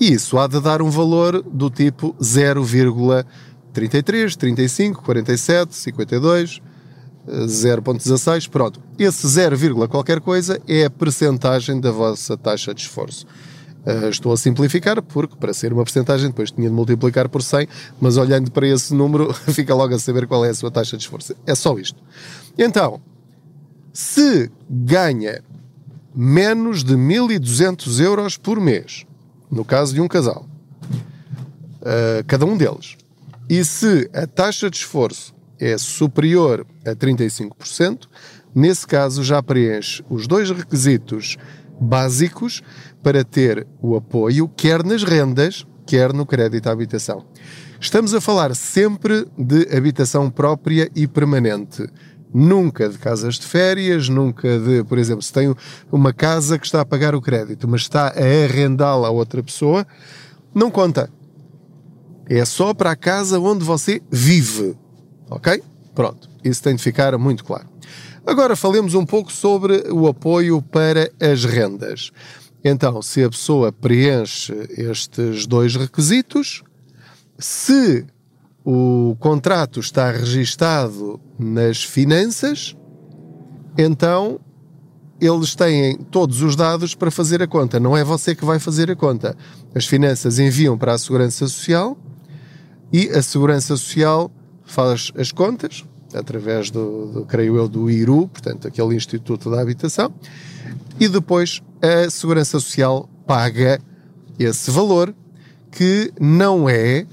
E 0.00 0.12
isso 0.12 0.38
há 0.38 0.46
de 0.46 0.60
dar 0.60 0.80
um 0.80 0.90
valor 0.90 1.42
do 1.42 1.68
tipo 1.68 2.14
0,33, 2.20 4.36
35, 4.36 5.02
47, 5.02 5.74
52, 5.74 6.62
0.16, 7.28 8.48
pronto. 8.48 8.80
Esse 8.98 9.26
0, 9.26 9.88
qualquer 9.88 10.20
coisa 10.20 10.60
é 10.66 10.84
a 10.84 10.90
percentagem 10.90 11.80
da 11.80 11.90
vossa 11.90 12.36
taxa 12.36 12.74
de 12.74 12.82
esforço. 12.82 13.26
Uh, 13.86 14.08
estou 14.08 14.32
a 14.32 14.36
simplificar 14.36 15.00
porque 15.00 15.36
para 15.36 15.54
ser 15.54 15.72
uma 15.72 15.84
percentagem 15.84 16.28
depois 16.28 16.50
tinha 16.50 16.68
de 16.68 16.74
multiplicar 16.74 17.28
por 17.28 17.42
100, 17.42 17.68
mas 18.00 18.16
olhando 18.16 18.50
para 18.50 18.66
esse 18.66 18.92
número 18.92 19.32
fica 19.52 19.74
logo 19.74 19.94
a 19.94 19.98
saber 19.98 20.26
qual 20.26 20.44
é 20.44 20.50
a 20.50 20.54
sua 20.54 20.70
taxa 20.70 20.96
de 20.96 21.04
esforço. 21.04 21.34
É 21.46 21.54
só 21.54 21.78
isto. 21.78 22.02
Então, 22.58 23.00
se 23.92 24.50
ganha 24.68 25.42
menos 26.14 26.82
de 26.82 26.96
1200 26.96 28.00
euros 28.00 28.36
por 28.36 28.60
mês, 28.60 29.06
no 29.50 29.64
caso 29.64 29.94
de 29.94 30.00
um 30.00 30.08
casal, 30.08 30.46
uh, 31.80 32.24
cada 32.26 32.44
um 32.44 32.56
deles, 32.56 32.96
e 33.48 33.64
se 33.64 34.10
a 34.12 34.26
taxa 34.26 34.68
de 34.68 34.76
esforço 34.76 35.37
é 35.60 35.76
superior 35.78 36.66
a 36.86 36.94
35%, 36.94 38.06
nesse 38.54 38.86
caso 38.86 39.22
já 39.22 39.42
preenche 39.42 40.04
os 40.08 40.26
dois 40.26 40.50
requisitos 40.50 41.36
básicos 41.80 42.62
para 43.02 43.24
ter 43.24 43.66
o 43.80 43.96
apoio, 43.96 44.48
quer 44.48 44.84
nas 44.84 45.02
rendas, 45.02 45.66
quer 45.86 46.12
no 46.12 46.26
crédito 46.26 46.66
à 46.68 46.72
habitação. 46.72 47.24
Estamos 47.80 48.12
a 48.12 48.20
falar 48.20 48.54
sempre 48.56 49.26
de 49.38 49.68
habitação 49.74 50.28
própria 50.30 50.90
e 50.94 51.06
permanente. 51.06 51.88
Nunca 52.34 52.88
de 52.88 52.98
casas 52.98 53.36
de 53.36 53.46
férias, 53.46 54.08
nunca 54.08 54.58
de, 54.58 54.84
por 54.84 54.98
exemplo, 54.98 55.22
se 55.22 55.32
tem 55.32 55.54
uma 55.90 56.12
casa 56.12 56.58
que 56.58 56.66
está 56.66 56.80
a 56.80 56.84
pagar 56.84 57.14
o 57.14 57.22
crédito, 57.22 57.66
mas 57.68 57.82
está 57.82 58.08
a 58.08 58.44
arrendá-la 58.44 59.08
a 59.08 59.10
outra 59.10 59.42
pessoa, 59.42 59.86
não 60.54 60.70
conta. 60.70 61.08
É 62.28 62.44
só 62.44 62.74
para 62.74 62.90
a 62.90 62.96
casa 62.96 63.40
onde 63.40 63.64
você 63.64 64.02
vive. 64.10 64.76
Ok? 65.30 65.62
Pronto. 65.94 66.28
Isso 66.44 66.62
tem 66.62 66.76
de 66.76 66.82
ficar 66.82 67.16
muito 67.18 67.44
claro. 67.44 67.66
Agora 68.26 68.54
falemos 68.54 68.94
um 68.94 69.06
pouco 69.06 69.32
sobre 69.32 69.84
o 69.90 70.06
apoio 70.06 70.60
para 70.60 71.10
as 71.20 71.44
rendas. 71.44 72.10
Então, 72.62 73.00
se 73.00 73.22
a 73.22 73.30
pessoa 73.30 73.72
preenche 73.72 74.52
estes 74.76 75.46
dois 75.46 75.76
requisitos, 75.76 76.62
se 77.38 78.04
o 78.64 79.16
contrato 79.18 79.80
está 79.80 80.10
registado 80.10 81.20
nas 81.38 81.82
finanças, 81.82 82.76
então 83.78 84.38
eles 85.20 85.54
têm 85.54 85.96
todos 85.96 86.42
os 86.42 86.54
dados 86.54 86.94
para 86.94 87.10
fazer 87.10 87.42
a 87.42 87.46
conta. 87.46 87.80
Não 87.80 87.96
é 87.96 88.04
você 88.04 88.34
que 88.34 88.44
vai 88.44 88.58
fazer 88.58 88.90
a 88.90 88.96
conta. 88.96 89.36
As 89.74 89.86
finanças 89.86 90.38
enviam 90.38 90.76
para 90.76 90.92
a 90.92 90.98
Segurança 90.98 91.46
Social 91.48 91.96
e 92.92 93.08
a 93.08 93.22
Segurança 93.22 93.76
Social 93.76 94.30
faz 94.68 95.10
as 95.16 95.32
contas, 95.32 95.84
através 96.14 96.70
do, 96.70 97.06
do, 97.06 97.24
creio 97.24 97.56
eu, 97.56 97.68
do 97.68 97.90
IRU, 97.90 98.28
portanto, 98.28 98.68
aquele 98.68 98.94
Instituto 98.94 99.50
da 99.50 99.60
Habitação, 99.60 100.12
e 101.00 101.08
depois 101.08 101.62
a 101.82 102.08
Segurança 102.10 102.60
Social 102.60 103.08
paga 103.26 103.80
esse 104.38 104.70
valor 104.70 105.14
que 105.70 106.12
não 106.20 106.68
é 106.68 107.06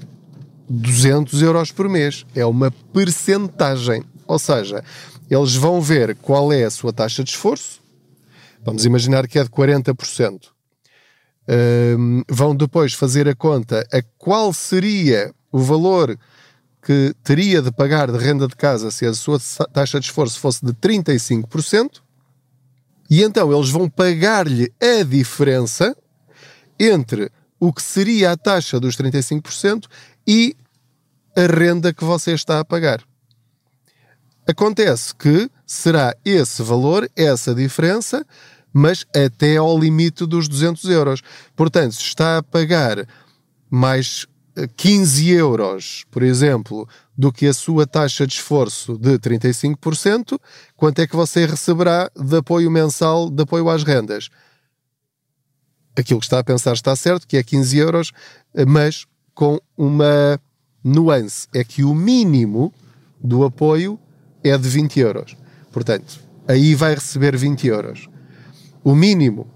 200 0.68 1.42
euros 1.42 1.72
por 1.72 1.88
mês, 1.88 2.26
é 2.34 2.44
uma 2.44 2.70
percentagem. 2.92 4.02
Ou 4.26 4.38
seja, 4.38 4.84
eles 5.30 5.54
vão 5.54 5.80
ver 5.80 6.16
qual 6.16 6.52
é 6.52 6.64
a 6.64 6.70
sua 6.70 6.92
taxa 6.92 7.24
de 7.24 7.30
esforço, 7.30 7.80
vamos 8.64 8.84
imaginar 8.84 9.26
que 9.26 9.38
é 9.38 9.44
de 9.44 9.50
40%. 9.50 10.48
Um, 11.48 12.22
vão 12.28 12.56
depois 12.56 12.92
fazer 12.92 13.28
a 13.28 13.34
conta 13.34 13.86
a 13.92 14.02
qual 14.18 14.52
seria 14.52 15.32
o 15.52 15.60
valor 15.60 16.18
que 16.86 17.12
teria 17.24 17.60
de 17.60 17.72
pagar 17.72 18.12
de 18.12 18.16
renda 18.16 18.46
de 18.46 18.54
casa 18.54 18.92
se 18.92 19.04
a 19.04 19.12
sua 19.12 19.40
taxa 19.72 19.98
de 19.98 20.06
esforço 20.06 20.38
fosse 20.38 20.64
de 20.64 20.72
35%, 20.72 22.00
e 23.10 23.24
então 23.24 23.52
eles 23.52 23.70
vão 23.70 23.90
pagar-lhe 23.90 24.72
a 24.80 25.02
diferença 25.02 25.96
entre 26.78 27.28
o 27.58 27.72
que 27.72 27.82
seria 27.82 28.30
a 28.30 28.36
taxa 28.36 28.78
dos 28.78 28.96
35% 28.96 29.86
e 30.24 30.54
a 31.36 31.46
renda 31.52 31.92
que 31.92 32.04
você 32.04 32.34
está 32.34 32.60
a 32.60 32.64
pagar. 32.64 33.02
Acontece 34.48 35.12
que 35.12 35.50
será 35.66 36.14
esse 36.24 36.62
valor, 36.62 37.10
essa 37.16 37.52
diferença, 37.52 38.24
mas 38.72 39.04
até 39.12 39.56
ao 39.56 39.76
limite 39.76 40.24
dos 40.24 40.46
200 40.46 40.84
euros. 40.84 41.20
Portanto, 41.56 41.96
se 41.96 42.02
está 42.02 42.38
a 42.38 42.42
pagar 42.44 43.08
mais 43.68 44.24
15 44.76 45.30
euros, 45.30 46.04
por 46.10 46.22
exemplo, 46.22 46.88
do 47.16 47.32
que 47.32 47.46
a 47.46 47.52
sua 47.52 47.86
taxa 47.86 48.26
de 48.26 48.34
esforço 48.34 48.96
de 48.98 49.18
35%, 49.18 50.38
quanto 50.76 51.00
é 51.00 51.06
que 51.06 51.16
você 51.16 51.46
receberá 51.46 52.10
de 52.16 52.36
apoio 52.36 52.70
mensal, 52.70 53.28
de 53.30 53.42
apoio 53.42 53.68
às 53.68 53.82
rendas? 53.82 54.28
Aquilo 55.96 56.20
que 56.20 56.26
está 56.26 56.38
a 56.38 56.44
pensar 56.44 56.72
está 56.72 56.94
certo, 56.94 57.26
que 57.26 57.36
é 57.36 57.42
15 57.42 57.78
euros, 57.78 58.12
mas 58.66 59.06
com 59.34 59.58
uma 59.76 60.40
nuance, 60.82 61.48
é 61.54 61.64
que 61.64 61.82
o 61.84 61.94
mínimo 61.94 62.72
do 63.22 63.44
apoio 63.44 63.98
é 64.42 64.56
de 64.56 64.68
20 64.68 65.00
euros. 65.00 65.36
Portanto, 65.72 66.20
aí 66.46 66.74
vai 66.74 66.94
receber 66.94 67.36
20 67.36 67.66
euros. 67.66 68.08
O 68.84 68.94
mínimo 68.94 69.50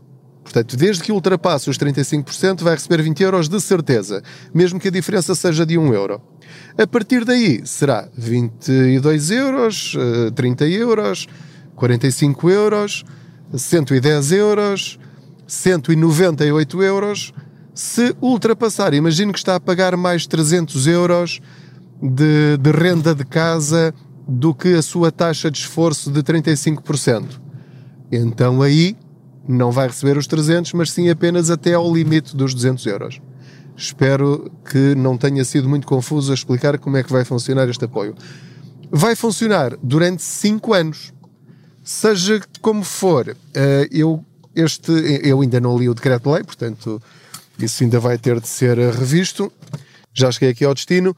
Portanto, 0.50 0.76
desde 0.76 1.04
que 1.04 1.12
ultrapasse 1.12 1.70
os 1.70 1.78
35%, 1.78 2.64
vai 2.64 2.74
receber 2.74 3.00
20 3.00 3.22
euros 3.22 3.48
de 3.48 3.60
certeza, 3.60 4.20
mesmo 4.52 4.80
que 4.80 4.88
a 4.88 4.90
diferença 4.90 5.32
seja 5.32 5.64
de 5.64 5.78
1 5.78 5.94
euro. 5.94 6.20
A 6.76 6.84
partir 6.88 7.24
daí, 7.24 7.64
será 7.64 8.08
22 8.18 9.30
euros, 9.30 9.96
30 10.34 10.64
eh, 10.64 10.72
euros, 10.72 11.28
45 11.76 12.50
euros, 12.50 13.04
110 13.54 14.32
euros, 14.32 14.98
198 15.46 16.82
euros. 16.82 17.32
Se 17.72 18.16
ultrapassar, 18.20 18.92
imagino 18.92 19.32
que 19.32 19.38
está 19.38 19.54
a 19.54 19.60
pagar 19.60 19.96
mais 19.96 20.26
300 20.26 20.88
euros 20.88 21.40
de, 22.02 22.56
de 22.56 22.72
renda 22.72 23.14
de 23.14 23.24
casa 23.24 23.94
do 24.26 24.52
que 24.52 24.74
a 24.74 24.82
sua 24.82 25.12
taxa 25.12 25.48
de 25.48 25.58
esforço 25.58 26.10
de 26.10 26.20
35%. 26.24 27.40
Então 28.10 28.60
aí 28.62 28.96
não 29.50 29.70
vai 29.70 29.88
receber 29.88 30.16
os 30.16 30.26
300, 30.26 30.72
mas 30.72 30.90
sim 30.90 31.08
apenas 31.08 31.50
até 31.50 31.74
ao 31.74 31.92
limite 31.92 32.36
dos 32.36 32.54
200 32.54 32.86
euros. 32.86 33.20
Espero 33.76 34.50
que 34.70 34.94
não 34.94 35.16
tenha 35.16 35.44
sido 35.44 35.68
muito 35.68 35.86
confuso 35.86 36.30
a 36.30 36.34
explicar 36.34 36.78
como 36.78 36.96
é 36.96 37.02
que 37.02 37.12
vai 37.12 37.24
funcionar 37.24 37.68
este 37.68 37.84
apoio. 37.84 38.14
Vai 38.90 39.16
funcionar 39.16 39.76
durante 39.82 40.22
5 40.22 40.74
anos. 40.74 41.12
Seja 41.82 42.40
como 42.60 42.84
for, 42.84 43.34
eh, 43.54 43.88
eu, 43.90 44.24
este, 44.54 44.92
eu 45.22 45.40
ainda 45.40 45.60
não 45.60 45.78
li 45.78 45.88
o 45.88 45.94
decreto-lei, 45.94 46.44
portanto, 46.44 47.00
isso 47.58 47.82
ainda 47.82 47.98
vai 47.98 48.18
ter 48.18 48.38
de 48.38 48.48
ser 48.48 48.76
revisto. 48.76 49.50
Já 50.12 50.30
cheguei 50.30 50.50
aqui 50.50 50.64
ao 50.64 50.74
destino. 50.74 51.16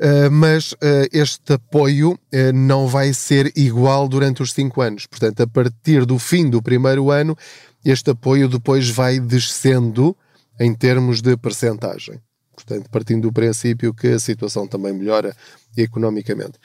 Uh, 0.00 0.28
mas 0.28 0.72
uh, 0.72 1.06
este 1.12 1.52
apoio 1.52 2.12
uh, 2.12 2.52
não 2.52 2.88
vai 2.88 3.14
ser 3.14 3.52
igual 3.56 4.08
durante 4.08 4.42
os 4.42 4.52
cinco 4.52 4.80
anos. 4.80 5.06
Portanto, 5.06 5.42
a 5.42 5.46
partir 5.46 6.04
do 6.04 6.18
fim 6.18 6.50
do 6.50 6.60
primeiro 6.60 7.10
ano, 7.10 7.36
este 7.84 8.10
apoio 8.10 8.48
depois 8.48 8.90
vai 8.90 9.20
descendo 9.20 10.16
em 10.58 10.74
termos 10.74 11.22
de 11.22 11.36
percentagem. 11.36 12.20
Portanto, 12.54 12.88
partindo 12.90 13.22
do 13.22 13.32
princípio 13.32 13.94
que 13.94 14.08
a 14.08 14.18
situação 14.18 14.66
também 14.66 14.92
melhora 14.92 15.36
economicamente. 15.76 16.58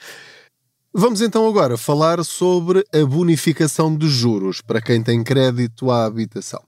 Vamos 0.92 1.20
então 1.20 1.46
agora 1.46 1.76
falar 1.76 2.24
sobre 2.24 2.84
a 2.92 3.04
bonificação 3.06 3.96
de 3.96 4.08
juros 4.08 4.60
para 4.60 4.80
quem 4.80 5.02
tem 5.02 5.22
crédito 5.22 5.88
à 5.88 6.04
habitação 6.04 6.60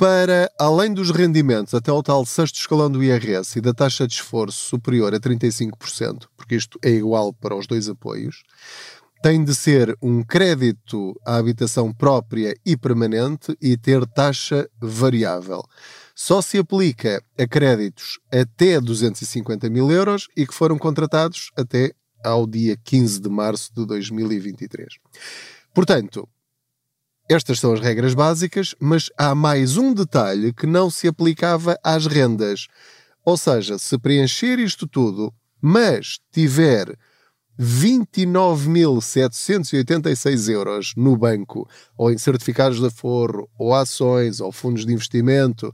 para, 0.00 0.50
além 0.58 0.94
dos 0.94 1.10
rendimentos 1.10 1.74
até 1.74 1.90
ao 1.90 2.02
tal 2.02 2.24
sexto 2.24 2.58
escalão 2.58 2.90
do 2.90 3.04
IRS 3.04 3.58
e 3.58 3.60
da 3.60 3.74
taxa 3.74 4.08
de 4.08 4.14
esforço 4.14 4.56
superior 4.56 5.14
a 5.14 5.20
35%, 5.20 6.24
porque 6.34 6.54
isto 6.54 6.78
é 6.82 6.88
igual 6.88 7.34
para 7.34 7.54
os 7.54 7.66
dois 7.66 7.86
apoios, 7.86 8.42
tem 9.22 9.44
de 9.44 9.54
ser 9.54 9.94
um 10.00 10.22
crédito 10.22 11.14
à 11.22 11.36
habitação 11.36 11.92
própria 11.92 12.56
e 12.64 12.78
permanente 12.78 13.54
e 13.60 13.76
ter 13.76 14.06
taxa 14.06 14.66
variável. 14.80 15.62
Só 16.14 16.40
se 16.40 16.56
aplica 16.56 17.22
a 17.38 17.46
créditos 17.46 18.18
até 18.32 18.80
250 18.80 19.68
mil 19.68 19.90
euros 19.90 20.28
e 20.34 20.46
que 20.46 20.54
foram 20.54 20.78
contratados 20.78 21.50
até 21.54 21.92
ao 22.24 22.46
dia 22.46 22.74
15 22.74 23.20
de 23.20 23.28
março 23.28 23.70
de 23.74 23.84
2023. 23.84 24.94
Portanto, 25.74 26.26
estas 27.30 27.60
são 27.60 27.72
as 27.72 27.80
regras 27.80 28.12
básicas, 28.12 28.74
mas 28.80 29.08
há 29.16 29.36
mais 29.36 29.76
um 29.76 29.94
detalhe 29.94 30.52
que 30.52 30.66
não 30.66 30.90
se 30.90 31.06
aplicava 31.06 31.78
às 31.84 32.04
rendas. 32.04 32.66
Ou 33.24 33.36
seja, 33.36 33.78
se 33.78 33.96
preencher 33.96 34.58
isto 34.58 34.84
tudo, 34.84 35.32
mas 35.62 36.18
tiver 36.32 36.92
29.786 37.56 40.48
euros 40.48 40.92
no 40.96 41.16
banco, 41.16 41.68
ou 41.96 42.10
em 42.10 42.18
certificados 42.18 42.80
de 42.80 42.86
aforro, 42.86 43.48
ou 43.56 43.72
ações, 43.74 44.40
ou 44.40 44.50
fundos 44.50 44.84
de 44.84 44.92
investimento, 44.92 45.72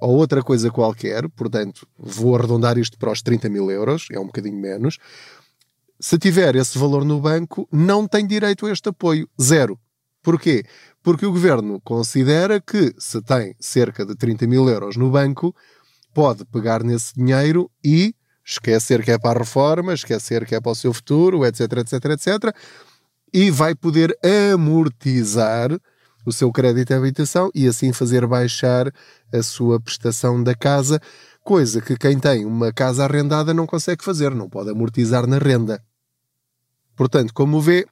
ou 0.00 0.16
outra 0.16 0.42
coisa 0.42 0.70
qualquer, 0.70 1.28
portanto, 1.28 1.86
vou 1.98 2.34
arredondar 2.34 2.78
isto 2.78 2.96
para 2.96 3.12
os 3.12 3.20
30 3.20 3.50
mil 3.50 3.70
euros, 3.70 4.06
é 4.10 4.18
um 4.18 4.24
bocadinho 4.26 4.56
menos. 4.56 4.96
Se 6.00 6.18
tiver 6.18 6.56
esse 6.56 6.78
valor 6.78 7.04
no 7.04 7.20
banco, 7.20 7.68
não 7.70 8.08
tem 8.08 8.26
direito 8.26 8.64
a 8.64 8.72
este 8.72 8.88
apoio. 8.88 9.28
Zero. 9.40 9.78
Porquê? 10.22 10.64
Porque 11.04 11.26
o 11.26 11.32
governo 11.32 11.78
considera 11.82 12.58
que, 12.58 12.94
se 12.98 13.20
tem 13.20 13.54
cerca 13.60 14.06
de 14.06 14.16
30 14.16 14.46
mil 14.46 14.66
euros 14.70 14.96
no 14.96 15.10
banco, 15.10 15.54
pode 16.14 16.46
pegar 16.46 16.82
nesse 16.82 17.14
dinheiro 17.14 17.70
e 17.84 18.14
esquecer 18.42 19.04
que 19.04 19.10
é 19.10 19.18
para 19.18 19.38
a 19.38 19.42
reforma, 19.42 19.92
esquecer 19.92 20.46
que 20.46 20.54
é 20.54 20.60
para 20.62 20.72
o 20.72 20.74
seu 20.74 20.94
futuro, 20.94 21.44
etc, 21.44 21.60
etc, 21.74 22.04
etc, 22.06 22.56
e 23.30 23.50
vai 23.50 23.74
poder 23.74 24.16
amortizar 24.54 25.78
o 26.24 26.32
seu 26.32 26.50
crédito 26.50 26.88
de 26.88 26.94
habitação 26.94 27.50
e 27.54 27.68
assim 27.68 27.92
fazer 27.92 28.26
baixar 28.26 28.90
a 29.30 29.42
sua 29.42 29.78
prestação 29.78 30.42
da 30.42 30.54
casa, 30.54 30.98
coisa 31.42 31.82
que 31.82 31.98
quem 31.98 32.18
tem 32.18 32.46
uma 32.46 32.72
casa 32.72 33.04
arrendada 33.04 33.52
não 33.52 33.66
consegue 33.66 34.02
fazer, 34.02 34.34
não 34.34 34.48
pode 34.48 34.70
amortizar 34.70 35.26
na 35.26 35.36
renda. 35.36 35.84
Portanto, 36.96 37.34
como 37.34 37.60
vê, 37.60 37.84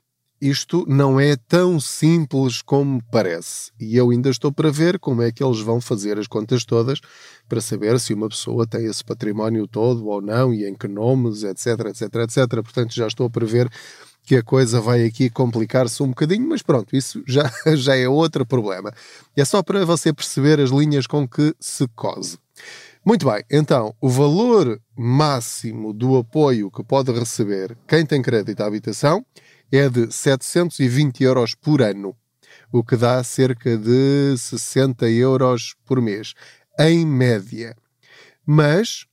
isto 0.43 0.85
não 0.89 1.21
é 1.21 1.37
tão 1.37 1.79
simples 1.79 2.61
como 2.61 3.01
parece. 3.13 3.71
E 3.79 3.97
eu 3.97 4.11
ainda 4.11 4.29
estou 4.29 4.51
para 4.51 4.73
ver 4.73 4.99
como 4.99 5.23
é 5.23 5.31
que 5.31 5.43
eles 5.43 5.61
vão 5.61 5.81
fazer 5.81 6.19
as 6.19 6.27
contas 6.27 6.65
todas 6.65 7.01
para 7.49 7.61
saber 7.61 8.01
se 8.01 8.13
uma 8.13 8.29
pessoa 8.29 8.67
tem 8.67 8.87
esse 8.87 9.05
património 9.05 9.69
todo 9.69 10.05
ou 10.09 10.21
não 10.21 10.53
e 10.53 10.67
em 10.67 10.75
que 10.75 10.89
nomes, 10.89 11.45
etc, 11.45 11.87
etc, 11.87 12.15
etc. 12.17 12.47
Portanto, 12.61 12.93
já 12.93 13.07
estou 13.07 13.29
a 13.29 13.31
prever 13.31 13.71
que 14.25 14.35
a 14.35 14.43
coisa 14.43 14.81
vai 14.81 15.05
aqui 15.05 15.31
complicar-se 15.31 16.03
um 16.03 16.09
bocadinho, 16.09 16.49
mas 16.49 16.61
pronto, 16.61 16.97
isso 16.97 17.23
já, 17.25 17.49
já 17.77 17.95
é 17.95 18.09
outro 18.09 18.45
problema. 18.45 18.93
É 19.37 19.45
só 19.45 19.63
para 19.63 19.87
você 19.87 20.13
perceber 20.13 20.59
as 20.59 20.71
linhas 20.71 21.07
com 21.07 21.27
que 21.27 21.55
se 21.61 21.87
cose. 21.95 22.37
Muito 23.05 23.31
bem, 23.31 23.45
então, 23.49 23.95
o 24.01 24.09
valor 24.09 24.81
máximo 24.97 25.93
do 25.93 26.17
apoio 26.17 26.69
que 26.69 26.83
pode 26.83 27.13
receber 27.13 27.77
quem 27.87 28.05
tem 28.05 28.21
crédito 28.21 28.61
à 28.61 28.67
habitação 28.67 29.25
é 29.73 29.89
de 29.89 30.13
720 30.13 31.25
euros 31.25 31.55
por 31.55 31.81
ano, 31.81 32.15
o 32.71 32.85
que 32.85 32.95
dá 32.95 33.25
cerca 33.25 33.77
de 33.77 34.37
60 34.37 35.09
euros 35.09 35.75
por 35.87 36.01
mês, 36.01 36.35
em 36.79 37.07
média. 37.07 37.75
Mas, 38.45 39.07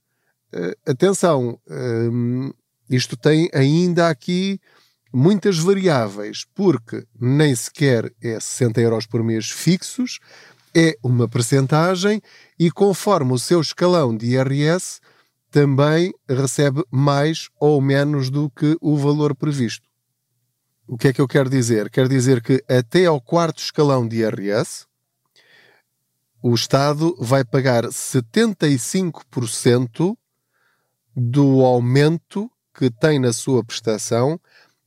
eh, 0.52 0.76
atenção, 0.86 1.58
eh, 1.70 2.54
isto 2.90 3.16
tem 3.16 3.50
ainda 3.54 4.10
aqui 4.10 4.60
muitas 5.14 5.58
variáveis, 5.58 6.46
porque 6.54 7.06
nem 7.20 7.56
sequer 7.56 8.14
é 8.22 8.40
60 8.40 8.82
euros 8.82 9.06
por 9.06 9.24
mês 9.24 9.50
fixos, 9.50 10.20
é 10.76 10.96
uma 11.02 11.28
percentagem 11.28 12.22
e 12.60 12.70
conforme 12.70 13.34
o 13.34 13.40
seu 13.40 13.62
escalão 13.62 14.16
de 14.16 14.36
IRS 14.36 15.00
também 15.50 16.14
recebe 16.28 16.84
mais 16.92 17.50
ou 17.60 17.82
menos 17.82 18.30
do 18.30 18.50
que 18.52 18.78
o 18.80 18.96
valor 18.96 19.36
previsto. 19.36 19.89
O 20.92 20.98
que 20.98 21.10
é 21.10 21.14
que 21.14 21.22
eu 21.22 21.28
quero 21.28 21.52
dizer? 21.52 21.88
Quero 21.92 22.10
dizer 22.10 22.42
que 22.42 22.64
até 22.68 23.06
ao 23.06 23.22
quarto 23.22 23.60
escalão 23.60 24.08
de 24.08 24.22
IRS, 24.22 24.88
o 26.42 26.56
Estado 26.56 27.16
vai 27.20 27.46
pagar 27.46 27.84
75% 27.86 30.18
do 31.16 31.64
aumento 31.64 32.50
que 32.76 32.90
tem 32.90 33.20
na 33.20 33.32
sua 33.32 33.64
prestação 33.64 34.42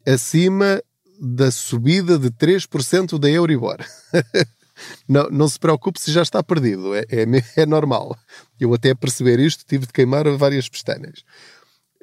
acima 0.05 0.83
da 1.21 1.53
subida 1.53 2.19
de 2.19 2.33
3% 2.33 3.17
da 3.17 3.31
Euribor. 3.31 3.77
não, 5.07 5.31
não 5.31 5.49
se 5.49 5.57
preocupe 5.57 6.01
se 6.01 6.11
já 6.11 6.23
está 6.23 6.43
perdido, 6.43 6.97
é, 6.97 7.05
é, 7.11 7.25
é, 7.63 7.65
normal. 7.65 8.19
Eu 8.59 8.75
até 8.75 8.93
perceber 8.93 9.39
isto 9.39 9.65
tive 9.65 9.87
de 9.87 9.93
queimar 9.93 10.29
várias 10.37 10.69
pestanas. 10.69 11.23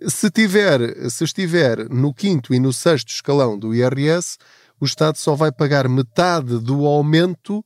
Se, 0.08 0.30
tiver, 0.30 1.10
se 1.10 1.24
estiver 1.24 1.90
no 1.90 2.14
quinto 2.14 2.54
e 2.54 2.60
no 2.60 2.72
sexto 2.72 3.10
escalão 3.10 3.58
do 3.58 3.74
IRS, 3.74 4.38
o 4.80 4.86
Estado 4.86 5.18
só 5.18 5.36
vai 5.36 5.52
pagar 5.52 5.90
metade 5.90 6.60
do 6.60 6.86
aumento 6.86 7.64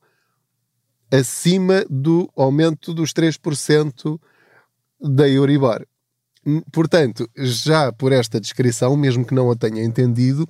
acima 1.10 1.84
do 1.88 2.28
aumento 2.36 2.92
dos 2.92 3.12
3% 3.12 4.18
da 5.00 5.28
Euribor. 5.28 5.86
Portanto, 6.72 7.28
já 7.36 7.92
por 7.92 8.12
esta 8.12 8.40
descrição, 8.40 8.96
mesmo 8.96 9.24
que 9.24 9.34
não 9.34 9.50
a 9.50 9.56
tenha 9.56 9.82
entendido, 9.82 10.46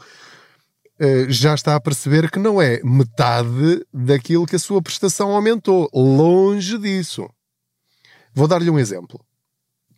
eh, 0.98 1.26
já 1.28 1.54
está 1.54 1.76
a 1.76 1.80
perceber 1.80 2.30
que 2.30 2.38
não 2.38 2.60
é 2.60 2.80
metade 2.82 3.84
daquilo 3.92 4.46
que 4.46 4.56
a 4.56 4.58
sua 4.58 4.80
prestação 4.80 5.30
aumentou. 5.30 5.88
Longe 5.92 6.78
disso. 6.78 7.28
Vou 8.32 8.48
dar-lhe 8.48 8.70
um 8.70 8.78
exemplo. 8.78 9.24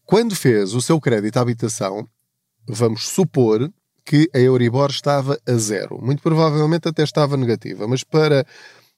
Quando 0.07 0.37
fez 0.37 0.73
o 0.73 0.81
seu 0.81 1.01
crédito 1.01 1.37
à 1.37 1.41
habitação, 1.41 2.09
vamos 2.65 3.09
supor 3.09 3.69
que 4.05 4.31
a 4.33 4.39
Euribor 4.39 4.89
estava 4.89 5.37
a 5.45 5.53
zero. 5.55 5.99
Muito 6.01 6.23
provavelmente 6.23 6.87
até 6.87 7.03
estava 7.03 7.37
negativa, 7.37 7.89
mas 7.89 8.05
para 8.05 8.47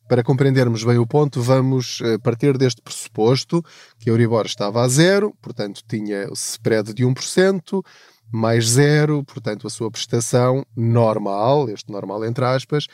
para 0.07 0.23
compreendermos 0.23 0.85
bem 0.85 0.97
o 0.97 1.07
ponto, 1.07 1.43
vamos 1.43 2.01
eh, 2.03 2.17
partir 2.17 2.57
deste 2.57 2.81
pressuposto 2.81 3.63
que 3.99 4.09
a 4.09 4.13
Euribor 4.13 4.47
estava 4.47 4.83
a 4.83 4.89
zero, 4.89 5.35
portanto 5.43 5.83
tinha 5.87 6.27
o 6.31 6.33
spread 6.33 6.95
de 6.95 7.05
1%, 7.05 7.85
mais 8.33 8.71
zero, 8.71 9.23
portanto 9.25 9.67
a 9.67 9.71
sua 9.71 9.91
prestação 9.91 10.65
normal, 10.75 11.69
este 11.69 11.93
normal 11.93 12.25
entre 12.25 12.43
aspas, 12.43 12.87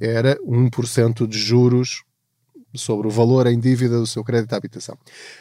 era 0.00 0.36
1% 0.46 1.26
de 1.26 1.36
juros 1.36 2.04
sobre 2.74 3.06
o 3.06 3.10
valor 3.10 3.46
em 3.46 3.58
dívida 3.58 3.98
do 3.98 4.06
seu 4.06 4.22
crédito 4.22 4.52
à 4.52 4.56
habitação. 4.56 4.96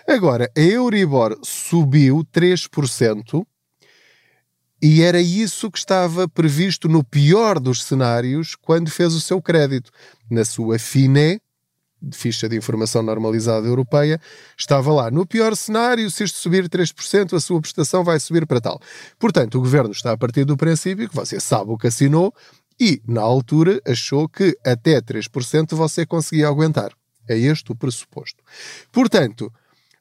Agora, 0.08 0.50
a 0.56 0.60
Euribor 0.60 1.38
subiu 1.44 2.24
3%, 2.34 3.46
e 4.82 5.02
era 5.02 5.20
isso 5.20 5.70
que 5.70 5.78
estava 5.78 6.28
previsto 6.28 6.88
no 6.88 7.04
pior 7.04 7.60
dos 7.60 7.84
cenários 7.84 8.56
quando 8.56 8.89
fez 8.89 9.13
o 9.13 9.20
seu 9.20 9.42
crédito. 9.42 9.92
Na 10.30 10.46
sua 10.46 10.80
FINE, 10.80 11.42
ficha 12.13 12.48
de 12.48 12.56
informação 12.56 13.04
normalizada 13.04 13.68
europeia, 13.68 14.22
estava 14.58 14.92
lá. 14.94 15.12
No 15.12 15.26
pior 15.26 15.56
cenário, 15.56 16.10
se 16.10 16.24
isto 16.24 16.38
subir 16.38 16.70
3%, 16.70 17.34
a 17.36 17.39
sua 17.39 17.60
prestação 17.60 18.06
vai 18.06 18.20
subir 18.22 18.46
para 18.48 18.62
tal. 18.62 18.80
Portanto, 19.18 19.56
o 19.56 19.62
governo 19.62 19.92
está 19.92 20.13
a 20.13 20.18
partir 20.18 20.46
do 20.46 20.56
princípio 20.56 21.10
que 21.10 21.15
você 21.15 21.39
sabe 21.42 21.72
o 21.72 21.78
que 21.78 21.88
assinou 21.88 22.34
e, 22.80 23.02
na 23.06 23.22
altura, 23.22 23.82
achou 23.86 24.30
que 24.30 24.58
até 24.65 25.02
3% 25.02 25.76
você 25.76 26.06
conseguia 26.06 26.48
aguentar. 26.48 26.94
É 27.30 27.38
este 27.38 27.72
o 27.72 27.76
pressuposto. 27.76 28.44
Portanto, 28.92 29.54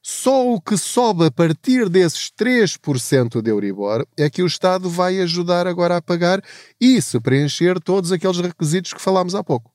só 0.02 0.48
o 0.48 0.58
que 0.60 0.78
sobe 0.78 1.26
a 1.26 1.30
partir 1.30 1.90
desses 1.90 2.30
3% 2.30 3.42
de 3.42 3.50
Euribor 3.50 4.06
é 4.16 4.30
que 4.30 4.42
o 4.42 4.46
Estado 4.46 4.88
vai 4.88 5.20
ajudar 5.20 5.66
agora 5.66 5.98
a 5.98 6.02
pagar 6.02 6.42
e 6.80 7.02
se 7.02 7.20
preencher 7.20 7.78
todos 7.78 8.10
aqueles 8.10 8.38
requisitos 8.38 8.94
que 8.94 9.02
falámos 9.02 9.34
há 9.34 9.44
pouco. 9.44 9.70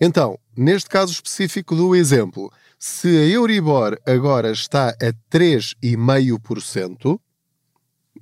Então, 0.00 0.38
neste 0.56 0.88
caso 0.88 1.12
específico 1.12 1.76
do 1.76 1.94
exemplo, 1.94 2.50
se 2.78 3.08
a 3.08 3.26
Euribor 3.26 3.98
agora 4.06 4.50
está 4.50 4.90
a 4.90 5.12
3,5%, 5.30 7.20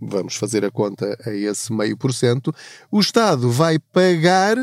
vamos 0.01 0.35
fazer 0.35 0.65
a 0.65 0.71
conta 0.71 1.17
a 1.25 1.31
esse 1.31 1.73
meio 1.73 1.97
por 1.97 2.13
cento, 2.13 2.53
o 2.91 2.99
Estado 2.99 3.51
vai 3.51 3.79
pagar 3.79 4.57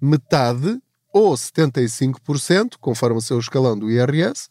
metade 0.00 0.80
ou 1.14 1.32
75%, 1.34 2.72
conforme 2.80 3.18
o 3.18 3.22
seu 3.22 3.38
escalão 3.38 3.78
do 3.78 3.88
IRS, 3.88 4.48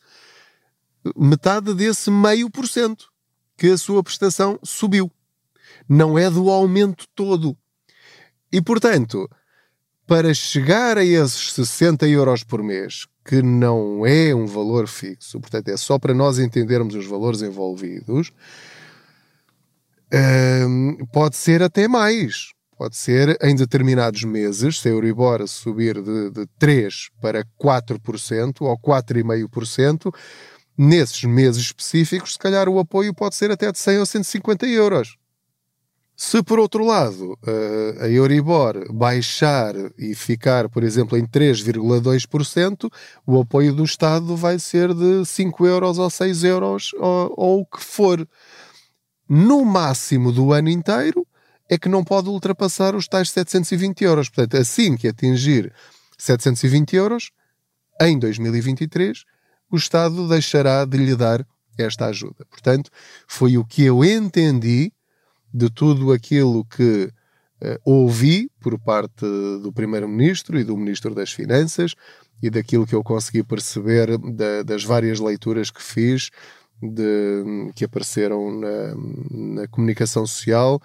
metade 1.13 1.73
desse 1.73 2.09
meio 2.09 2.49
por 2.49 2.65
cento 2.69 3.09
que 3.57 3.67
a 3.67 3.77
sua 3.77 4.01
prestação 4.01 4.57
subiu. 4.63 5.11
Não 5.89 6.17
é 6.17 6.29
do 6.29 6.49
aumento 6.49 7.05
todo. 7.13 7.57
E, 8.49 8.61
portanto, 8.61 9.29
para 10.07 10.33
chegar 10.33 10.97
a 10.97 11.03
esses 11.03 11.51
60 11.51 12.07
euros 12.07 12.45
por 12.45 12.63
mês, 12.63 13.07
que 13.25 13.41
não 13.41 14.05
é 14.05 14.33
um 14.33 14.45
valor 14.45 14.87
fixo, 14.87 15.41
portanto, 15.41 15.67
é 15.67 15.75
só 15.75 15.99
para 15.99 16.13
nós 16.13 16.39
entendermos 16.39 16.95
os 16.95 17.05
valores 17.05 17.41
envolvidos, 17.41 18.31
hum, 20.65 20.97
pode 21.11 21.35
ser 21.35 21.61
até 21.61 21.89
mais. 21.89 22.53
Pode 22.77 22.97
ser 22.97 23.37
em 23.41 23.55
determinados 23.55 24.23
meses, 24.23 24.79
se 24.79 24.89
a 24.89 24.91
Euribor 24.91 25.47
subir 25.47 26.01
de, 26.01 26.31
de 26.31 26.47
3% 26.59 27.09
para 27.21 27.45
4% 27.61 28.61
ou 28.61 28.77
4,5%, 28.77 30.13
nesses 30.77 31.23
meses 31.23 31.61
específicos, 31.61 32.33
se 32.33 32.39
calhar 32.39 32.67
o 32.67 32.79
apoio 32.79 33.13
pode 33.13 33.35
ser 33.35 33.51
até 33.51 33.71
de 33.71 33.77
100 33.77 33.99
ou 33.99 34.05
150 34.05 34.65
euros. 34.67 35.17
Se 36.15 36.43
por 36.43 36.59
outro 36.59 36.85
lado 36.85 37.37
eh, 37.45 37.97
a 38.01 38.07
Euribor 38.07 38.91
baixar 38.93 39.73
e 39.97 40.13
ficar, 40.13 40.69
por 40.69 40.83
exemplo, 40.83 41.17
em 41.17 41.25
3,2%, 41.25 42.91
o 43.25 43.41
apoio 43.41 43.73
do 43.73 43.83
Estado 43.83 44.35
vai 44.35 44.59
ser 44.59 44.93
de 44.93 45.25
5 45.25 45.65
euros 45.65 45.97
ou 45.97 46.09
6 46.09 46.43
euros 46.43 46.91
ou, 46.99 47.33
ou 47.35 47.61
o 47.61 47.65
que 47.65 47.83
for. 47.83 48.27
No 49.27 49.65
máximo 49.65 50.31
do 50.31 50.53
ano 50.53 50.69
inteiro 50.69 51.25
é 51.69 51.77
que 51.77 51.89
não 51.89 52.03
pode 52.03 52.29
ultrapassar 52.29 52.95
os 52.95 53.07
tais 53.07 53.31
720 53.31 54.03
euros. 54.03 54.29
Portanto, 54.29 54.57
assim 54.57 54.95
que 54.95 55.07
atingir 55.07 55.73
720 56.17 56.95
euros, 56.95 57.31
em 58.01 58.17
2023, 58.17 59.23
o 59.71 59.77
Estado 59.77 60.27
deixará 60.27 60.85
de 60.85 60.97
lhe 60.97 61.15
dar 61.15 61.45
esta 61.77 62.07
ajuda. 62.07 62.45
Portanto, 62.49 62.91
foi 63.27 63.57
o 63.57 63.65
que 63.65 63.83
eu 63.83 64.03
entendi 64.03 64.91
de 65.53 65.69
tudo 65.69 66.11
aquilo 66.11 66.65
que 66.65 67.09
uh, 67.61 67.79
ouvi 67.83 68.49
por 68.59 68.77
parte 68.79 69.25
do 69.61 69.71
Primeiro-Ministro 69.73 70.59
e 70.59 70.63
do 70.63 70.77
Ministro 70.77 71.13
das 71.13 71.31
Finanças 71.31 71.93
e 72.41 72.49
daquilo 72.49 72.85
que 72.85 72.95
eu 72.95 73.03
consegui 73.03 73.43
perceber 73.43 74.17
da, 74.17 74.63
das 74.63 74.83
várias 74.83 75.19
leituras 75.19 75.71
que 75.71 75.81
fiz, 75.81 76.29
de, 76.81 77.71
que 77.75 77.85
apareceram 77.85 78.51
na, 78.59 78.95
na 79.31 79.67
comunicação 79.67 80.25
social, 80.25 80.81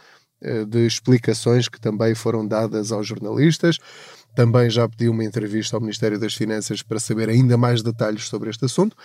de 0.69 0.87
explicações 0.87 1.69
que 1.69 1.81
também 1.81 2.15
foram 2.15 2.47
dadas 2.47 2.93
aos 2.93 3.07
jornalistas. 3.07 3.79
Também 4.35 4.71
já 4.71 4.89
pedi 4.89 5.09
uma 5.09 5.25
entrevista 5.25 5.77
ao 5.77 5.81
Ministério 5.81 6.19
das 6.19 6.35
Finanças 6.35 6.83
para 6.83 7.01
saber 7.01 7.29
ainda 7.29 7.57
mais 7.57 7.83
detalhes 7.83 8.29
sobre 8.29 8.51
este 8.51 8.65
assunto 8.65 8.97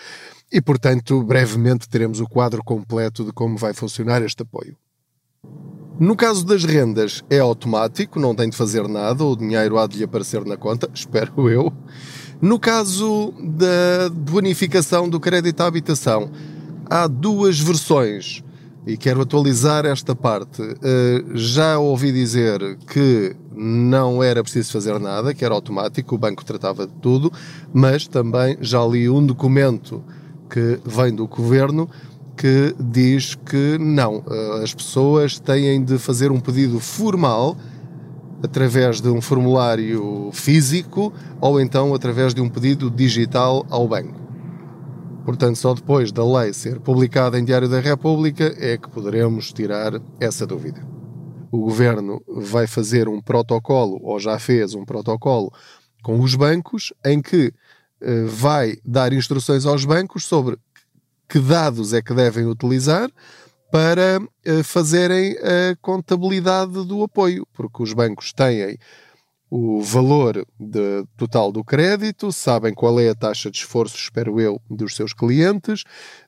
e, 0.52 0.62
portanto, 0.62 1.24
brevemente 1.24 1.90
teremos 1.90 2.20
o 2.20 2.28
quadro 2.28 2.64
completo 2.64 3.26
de 3.26 3.32
como 3.32 3.58
vai 3.58 3.74
funcionar 3.74 4.22
este 4.22 4.44
apoio. 4.44 4.78
No 6.00 6.16
caso 6.16 6.46
das 6.46 6.64
rendas, 6.64 7.24
é 7.30 7.40
automático, 7.40 8.20
não 8.20 8.36
tem 8.36 8.50
de 8.50 8.58
fazer 8.58 8.88
nada, 8.88 9.24
o 9.24 9.36
dinheiro 9.36 9.78
há 9.78 9.88
de 9.88 9.98
lhe 9.98 10.04
aparecer 10.04 10.44
na 10.46 10.58
conta, 10.58 10.90
espero 10.94 11.50
eu. 11.50 11.74
No 12.42 12.60
caso 12.60 13.34
da 13.40 14.10
bonificação 14.12 15.08
do 15.08 15.20
crédito 15.20 15.62
à 15.62 15.66
habitação, 15.66 16.32
há 16.90 17.08
duas 17.08 17.60
versões 17.60 18.44
e 18.86 18.98
quero 18.98 19.22
atualizar 19.22 19.86
esta 19.86 20.16
parte. 20.16 20.62
Eh, 20.62 21.24
já 21.34 21.80
ouvi 21.80 22.12
dizer 22.12 22.78
que 22.88 23.36
não 23.56 24.22
era 24.22 24.44
preciso 24.44 24.72
fazer 24.72 25.00
nada, 25.00 25.34
que 25.34 25.46
era 25.46 25.54
automático, 25.54 26.16
o 26.16 26.18
banco 26.18 26.44
tratava 26.44 26.86
de 26.86 26.94
tudo, 26.94 27.32
mas 27.74 28.08
também 28.08 28.58
já 28.60 28.86
li 28.86 29.10
um 29.10 29.26
documento 29.26 30.04
que 30.50 30.80
vem 30.86 31.14
do 31.14 31.28
governo 31.28 31.90
que 32.36 32.76
diz 32.80 33.36
que 33.36 33.78
não, 33.80 34.24
eh, 34.30 34.64
as 34.64 34.74
pessoas 34.74 35.40
têm 35.40 35.84
de 35.84 35.98
fazer 35.98 36.32
um 36.32 36.40
pedido 36.40 36.80
formal 36.80 37.56
através 38.44 39.00
de 39.00 39.08
um 39.08 39.22
formulário 39.22 40.30
físico 40.34 41.14
ou 41.40 41.62
então 41.62 41.94
através 41.94 42.34
de 42.34 42.42
um 42.42 42.50
pedido 42.50 42.90
digital 42.90 43.66
ao 43.70 43.88
banco. 43.88 44.23
Portanto, 45.26 45.56
só 45.56 45.74
depois 45.74 46.12
da 46.12 46.26
lei 46.26 46.54
ser 46.54 46.80
publicada 46.80 47.40
em 47.40 47.46
Diário 47.46 47.70
da 47.70 47.80
República 47.80 48.54
é 48.58 48.78
que 48.78 48.90
poderemos 48.90 49.54
tirar 49.54 49.94
essa 50.20 50.46
dúvida. 50.46 50.86
O 51.50 51.60
governo 51.60 52.22
vai 52.28 52.68
fazer 52.68 53.08
um 53.08 53.22
protocolo, 53.22 54.00
ou 54.04 54.20
já 54.20 54.38
fez 54.38 54.74
um 54.74 54.84
protocolo, 54.84 55.52
com 56.04 56.20
os 56.20 56.36
bancos, 56.36 56.94
em 57.06 57.22
que 57.22 57.54
eh, 58.02 58.26
vai 58.26 58.76
dar 58.84 59.14
instruções 59.14 59.66
aos 59.66 59.86
bancos 59.86 60.26
sobre 60.26 60.58
que 61.30 61.40
dados 61.40 61.94
é 61.94 62.02
que 62.02 62.14
devem 62.14 62.46
utilizar 62.46 63.10
para 63.72 64.22
eh, 64.44 64.62
fazerem 64.62 65.38
a 65.38 65.76
contabilidade 65.82 66.86
do 66.86 67.02
apoio, 67.02 67.48
porque 67.54 67.82
os 67.82 67.94
bancos 67.94 68.34
têm 68.34 68.78
o 69.56 69.80
valor 69.84 70.48
de, 70.60 71.06
total 71.16 71.52
do 71.52 71.64
crédito, 71.64 72.32
sabem 72.32 72.74
qual 72.74 73.00
é 73.00 73.10
a 73.10 73.14
taxa 73.14 73.52
de 73.52 73.58
esforço, 73.60 73.96
espero 73.96 74.42
eu, 74.42 74.60
dos 74.68 74.96
seus 74.96 75.14
clientes, 75.14 75.84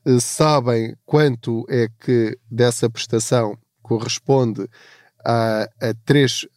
eh, 0.06 0.20
sabem 0.20 0.96
quanto 1.08 1.66
é 1.68 1.88
que 2.00 2.38
dessa 2.52 2.88
prestação 2.88 3.58
corresponde 3.82 4.70
a, 5.26 5.64
a 5.82 5.94
3% 6.08 6.48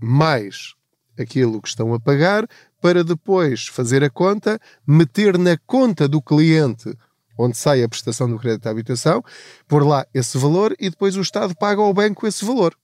mais 0.00 0.74
aquilo 1.18 1.60
que 1.60 1.66
estão 1.66 1.92
a 1.92 1.98
pagar, 1.98 2.46
para 2.80 3.02
depois 3.02 3.66
fazer 3.66 4.04
a 4.04 4.10
conta, 4.10 4.60
meter 4.86 5.36
na 5.36 5.58
conta 5.66 6.06
do 6.06 6.22
cliente 6.22 6.96
onde 7.36 7.56
sai 7.56 7.82
a 7.82 7.88
prestação 7.88 8.30
do 8.30 8.38
crédito 8.38 8.68
à 8.68 8.70
habitação, 8.70 9.24
pôr 9.66 9.84
lá 9.84 10.06
esse 10.14 10.38
valor 10.38 10.72
e 10.78 10.88
depois 10.88 11.16
o 11.16 11.20
Estado 11.20 11.52
paga 11.56 11.82
ao 11.82 11.92
banco 11.92 12.28
esse 12.28 12.44
valor. 12.44 12.76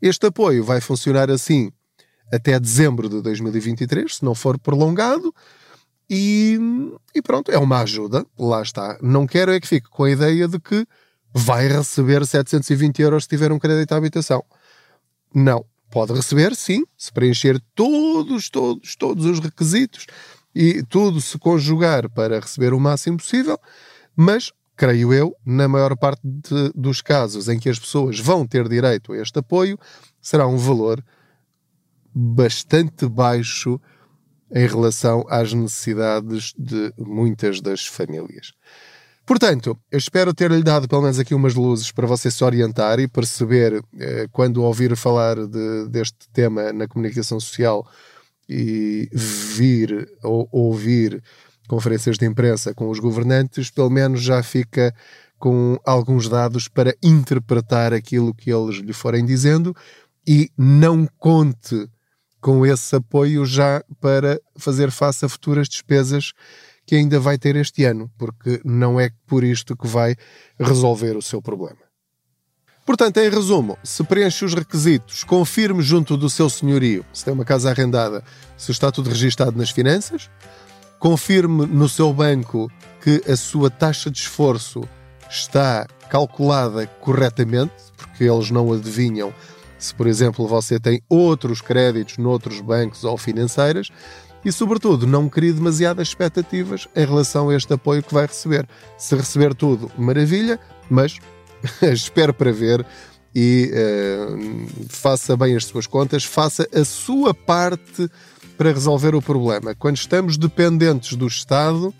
Este 0.00 0.26
apoio 0.26 0.64
vai 0.64 0.80
funcionar 0.80 1.30
assim 1.30 1.72
até 2.32 2.58
dezembro 2.60 3.08
de 3.08 3.22
2023, 3.22 4.16
se 4.16 4.24
não 4.24 4.34
for 4.34 4.58
prolongado, 4.58 5.34
e, 6.10 6.58
e, 7.14 7.20
pronto, 7.20 7.50
é 7.50 7.58
uma 7.58 7.80
ajuda, 7.80 8.24
lá 8.38 8.62
está. 8.62 8.98
Não 9.02 9.26
quero 9.26 9.52
é 9.52 9.60
que 9.60 9.68
fique 9.68 9.88
com 9.90 10.04
a 10.04 10.10
ideia 10.10 10.48
de 10.48 10.58
que 10.58 10.86
vai 11.34 11.68
receber 11.68 12.24
720 12.24 13.02
euros 13.02 13.24
se 13.24 13.28
tiver 13.28 13.52
um 13.52 13.58
crédito 13.58 13.92
à 13.92 13.96
habitação. 13.96 14.42
Não. 15.34 15.64
Pode 15.90 16.12
receber, 16.12 16.54
sim, 16.54 16.84
se 16.98 17.10
preencher 17.10 17.58
todos, 17.74 18.50
todos, 18.50 18.94
todos 18.94 19.24
os 19.24 19.38
requisitos 19.38 20.06
e 20.54 20.82
tudo 20.82 21.18
se 21.20 21.38
conjugar 21.38 22.10
para 22.10 22.40
receber 22.40 22.74
o 22.74 22.80
máximo 22.80 23.16
possível, 23.16 23.58
mas 24.14 24.52
creio 24.78 25.12
eu, 25.12 25.36
na 25.44 25.66
maior 25.66 25.96
parte 25.96 26.22
de, 26.22 26.70
dos 26.72 27.02
casos 27.02 27.48
em 27.48 27.58
que 27.58 27.68
as 27.68 27.78
pessoas 27.78 28.20
vão 28.20 28.46
ter 28.46 28.68
direito 28.68 29.12
a 29.12 29.18
este 29.18 29.40
apoio, 29.40 29.76
será 30.22 30.46
um 30.46 30.56
valor 30.56 31.04
bastante 32.14 33.06
baixo 33.08 33.80
em 34.54 34.66
relação 34.66 35.26
às 35.28 35.52
necessidades 35.52 36.54
de 36.56 36.92
muitas 36.96 37.60
das 37.60 37.84
famílias. 37.84 38.52
Portanto, 39.26 39.76
eu 39.90 39.98
espero 39.98 40.32
ter-lhe 40.32 40.62
dado 40.62 40.88
pelo 40.88 41.02
menos 41.02 41.18
aqui 41.18 41.34
umas 41.34 41.54
luzes 41.54 41.92
para 41.92 42.06
você 42.06 42.30
se 42.30 42.42
orientar 42.42 42.98
e 42.98 43.08
perceber, 43.08 43.82
eh, 43.98 44.26
quando 44.32 44.62
ouvir 44.62 44.96
falar 44.96 45.36
de, 45.46 45.88
deste 45.88 46.30
tema 46.32 46.72
na 46.72 46.88
comunicação 46.88 47.38
social 47.38 47.86
e 48.48 49.10
vir 49.12 50.08
ou 50.22 50.48
ouvir 50.50 51.22
conferências 51.68 52.18
de 52.18 52.26
imprensa 52.26 52.74
com 52.74 52.88
os 52.88 52.98
governantes, 52.98 53.70
pelo 53.70 53.90
menos 53.90 54.22
já 54.22 54.42
fica 54.42 54.92
com 55.38 55.78
alguns 55.84 56.28
dados 56.28 56.66
para 56.66 56.96
interpretar 57.02 57.92
aquilo 57.92 58.34
que 58.34 58.50
eles 58.50 58.76
lhe 58.76 58.92
forem 58.92 59.24
dizendo 59.24 59.74
e 60.26 60.50
não 60.58 61.06
conte 61.18 61.88
com 62.40 62.66
esse 62.66 62.96
apoio 62.96 63.44
já 63.44 63.82
para 64.00 64.40
fazer 64.56 64.90
face 64.90 65.24
a 65.24 65.28
futuras 65.28 65.68
despesas 65.68 66.32
que 66.86 66.96
ainda 66.96 67.20
vai 67.20 67.36
ter 67.36 67.54
este 67.56 67.84
ano, 67.84 68.10
porque 68.16 68.60
não 68.64 68.98
é 68.98 69.10
por 69.26 69.44
isto 69.44 69.76
que 69.76 69.86
vai 69.86 70.16
resolver 70.58 71.16
o 71.16 71.22
seu 71.22 71.42
problema. 71.42 71.88
Portanto, 72.86 73.18
em 73.18 73.28
resumo, 73.28 73.76
se 73.84 74.02
preenche 74.02 74.46
os 74.46 74.54
requisitos, 74.54 75.22
confirme 75.22 75.82
junto 75.82 76.16
do 76.16 76.30
seu 76.30 76.48
senhorio 76.48 77.04
se 77.12 77.22
tem 77.22 77.34
uma 77.34 77.44
casa 77.44 77.68
arrendada, 77.68 78.24
se 78.56 78.72
está 78.72 78.90
tudo 78.90 79.10
registado 79.10 79.58
nas 79.58 79.70
finanças, 79.70 80.30
confirme 80.98 81.66
no 81.66 81.88
seu 81.88 82.12
banco 82.12 82.70
que 83.02 83.22
a 83.30 83.36
sua 83.36 83.70
taxa 83.70 84.10
de 84.10 84.18
esforço 84.18 84.82
está 85.30 85.86
calculada 86.10 86.86
corretamente, 87.00 87.74
porque 87.96 88.24
eles 88.24 88.50
não 88.50 88.72
adivinham 88.72 89.32
se, 89.78 89.94
por 89.94 90.06
exemplo, 90.06 90.46
você 90.46 90.80
tem 90.80 91.00
outros 91.08 91.60
créditos 91.60 92.18
noutros 92.18 92.60
bancos 92.60 93.04
ou 93.04 93.16
financeiras 93.16 93.90
e, 94.44 94.50
sobretudo, 94.50 95.06
não 95.06 95.28
crie 95.28 95.52
demasiadas 95.52 96.08
expectativas 96.08 96.88
em 96.96 97.06
relação 97.06 97.48
a 97.48 97.54
este 97.54 97.72
apoio 97.72 98.02
que 98.02 98.12
vai 98.12 98.26
receber. 98.26 98.68
Se 98.96 99.14
receber 99.14 99.54
tudo, 99.54 99.90
maravilha, 99.96 100.58
mas 100.90 101.18
espere 101.82 102.32
para 102.32 102.50
ver 102.50 102.84
e 103.34 103.70
uh, 103.72 104.88
faça 104.88 105.36
bem 105.36 105.54
as 105.54 105.64
suas 105.64 105.86
contas, 105.86 106.24
faça 106.24 106.68
a 106.74 106.84
sua 106.84 107.32
parte 107.32 108.10
para 108.58 108.72
resolver 108.72 109.14
o 109.14 109.22
problema. 109.22 109.72
Quando 109.76 109.96
estamos 109.96 110.36
dependentes 110.36 111.16
do 111.16 111.28
Estado 111.28 111.94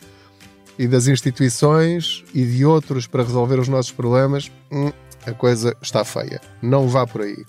e 0.76 0.88
das 0.88 1.06
instituições 1.06 2.24
e 2.34 2.44
de 2.44 2.64
outros 2.64 3.06
para 3.06 3.22
resolver 3.22 3.60
os 3.60 3.68
nossos 3.68 3.92
problemas, 3.92 4.50
hum, 4.70 4.90
a 5.24 5.32
coisa 5.32 5.76
está 5.80 6.04
feia. 6.04 6.40
Não 6.60 6.88
vá 6.88 7.06
por 7.06 7.22
aí. 7.22 7.44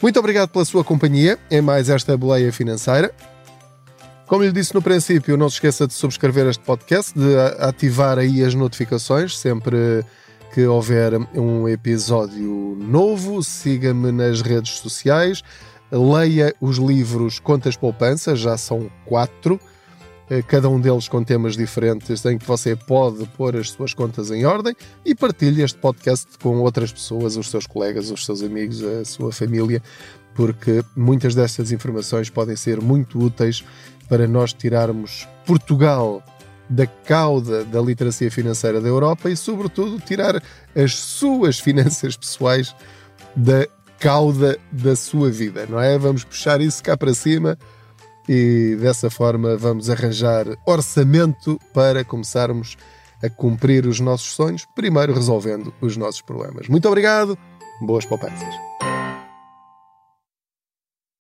Muito 0.00 0.18
obrigado 0.18 0.48
pela 0.48 0.64
sua 0.64 0.82
companhia 0.82 1.38
em 1.50 1.60
mais 1.60 1.90
esta 1.90 2.16
boleia 2.16 2.50
financeira. 2.50 3.14
Como 4.26 4.42
lhe 4.42 4.50
disse 4.50 4.74
no 4.74 4.82
princípio, 4.82 5.36
não 5.36 5.48
se 5.48 5.56
esqueça 5.56 5.86
de 5.86 5.92
subscrever 5.92 6.46
este 6.46 6.64
podcast, 6.64 7.16
de 7.16 7.36
ativar 7.60 8.18
aí 8.18 8.42
as 8.42 8.54
notificações 8.54 9.38
sempre 9.38 10.04
que 10.52 10.66
houver 10.66 11.12
um 11.34 11.68
episódio 11.68 12.76
novo. 12.80 13.42
Siga-me 13.42 14.10
nas 14.10 14.40
redes 14.40 14.78
sociais 14.78 15.42
leia 15.90 16.54
os 16.60 16.78
livros 16.78 17.38
Contas 17.38 17.76
Poupança, 17.76 18.34
já 18.34 18.56
são 18.56 18.90
quatro, 19.04 19.60
eh, 20.28 20.42
cada 20.42 20.68
um 20.68 20.80
deles 20.80 21.08
com 21.08 21.22
temas 21.22 21.56
diferentes 21.56 22.24
em 22.24 22.36
que 22.38 22.46
você 22.46 22.74
pode 22.74 23.24
pôr 23.36 23.56
as 23.56 23.70
suas 23.70 23.94
contas 23.94 24.30
em 24.30 24.44
ordem 24.44 24.74
e 25.04 25.14
partilhe 25.14 25.62
este 25.62 25.78
podcast 25.78 26.26
com 26.42 26.58
outras 26.58 26.92
pessoas, 26.92 27.36
os 27.36 27.50
seus 27.50 27.66
colegas, 27.66 28.10
os 28.10 28.24
seus 28.24 28.42
amigos, 28.42 28.82
a 28.82 29.04
sua 29.04 29.32
família, 29.32 29.80
porque 30.34 30.82
muitas 30.96 31.34
destas 31.34 31.70
informações 31.70 32.28
podem 32.28 32.56
ser 32.56 32.80
muito 32.80 33.18
úteis 33.18 33.64
para 34.08 34.26
nós 34.26 34.52
tirarmos 34.52 35.28
Portugal 35.44 36.22
da 36.68 36.86
cauda 36.86 37.64
da 37.64 37.80
literacia 37.80 38.30
financeira 38.30 38.80
da 38.80 38.88
Europa 38.88 39.30
e, 39.30 39.36
sobretudo, 39.36 40.00
tirar 40.00 40.42
as 40.74 40.94
suas 40.94 41.58
finanças 41.60 42.16
pessoais 42.16 42.74
da 43.34 43.66
cauda 43.98 44.58
da 44.70 44.94
sua 44.94 45.30
vida, 45.30 45.66
não 45.68 45.80
é? 45.80 45.98
Vamos 45.98 46.24
puxar 46.24 46.60
isso 46.60 46.82
cá 46.82 46.96
para 46.96 47.14
cima 47.14 47.58
e 48.28 48.76
dessa 48.80 49.08
forma 49.08 49.56
vamos 49.56 49.88
arranjar 49.88 50.46
orçamento 50.66 51.58
para 51.72 52.04
começarmos 52.04 52.76
a 53.22 53.30
cumprir 53.30 53.86
os 53.86 54.00
nossos 54.00 54.34
sonhos, 54.34 54.66
primeiro 54.74 55.14
resolvendo 55.14 55.72
os 55.80 55.96
nossos 55.96 56.20
problemas. 56.20 56.68
Muito 56.68 56.86
obrigado, 56.88 57.38
boas 57.80 58.04
poupanças. 58.04 58.54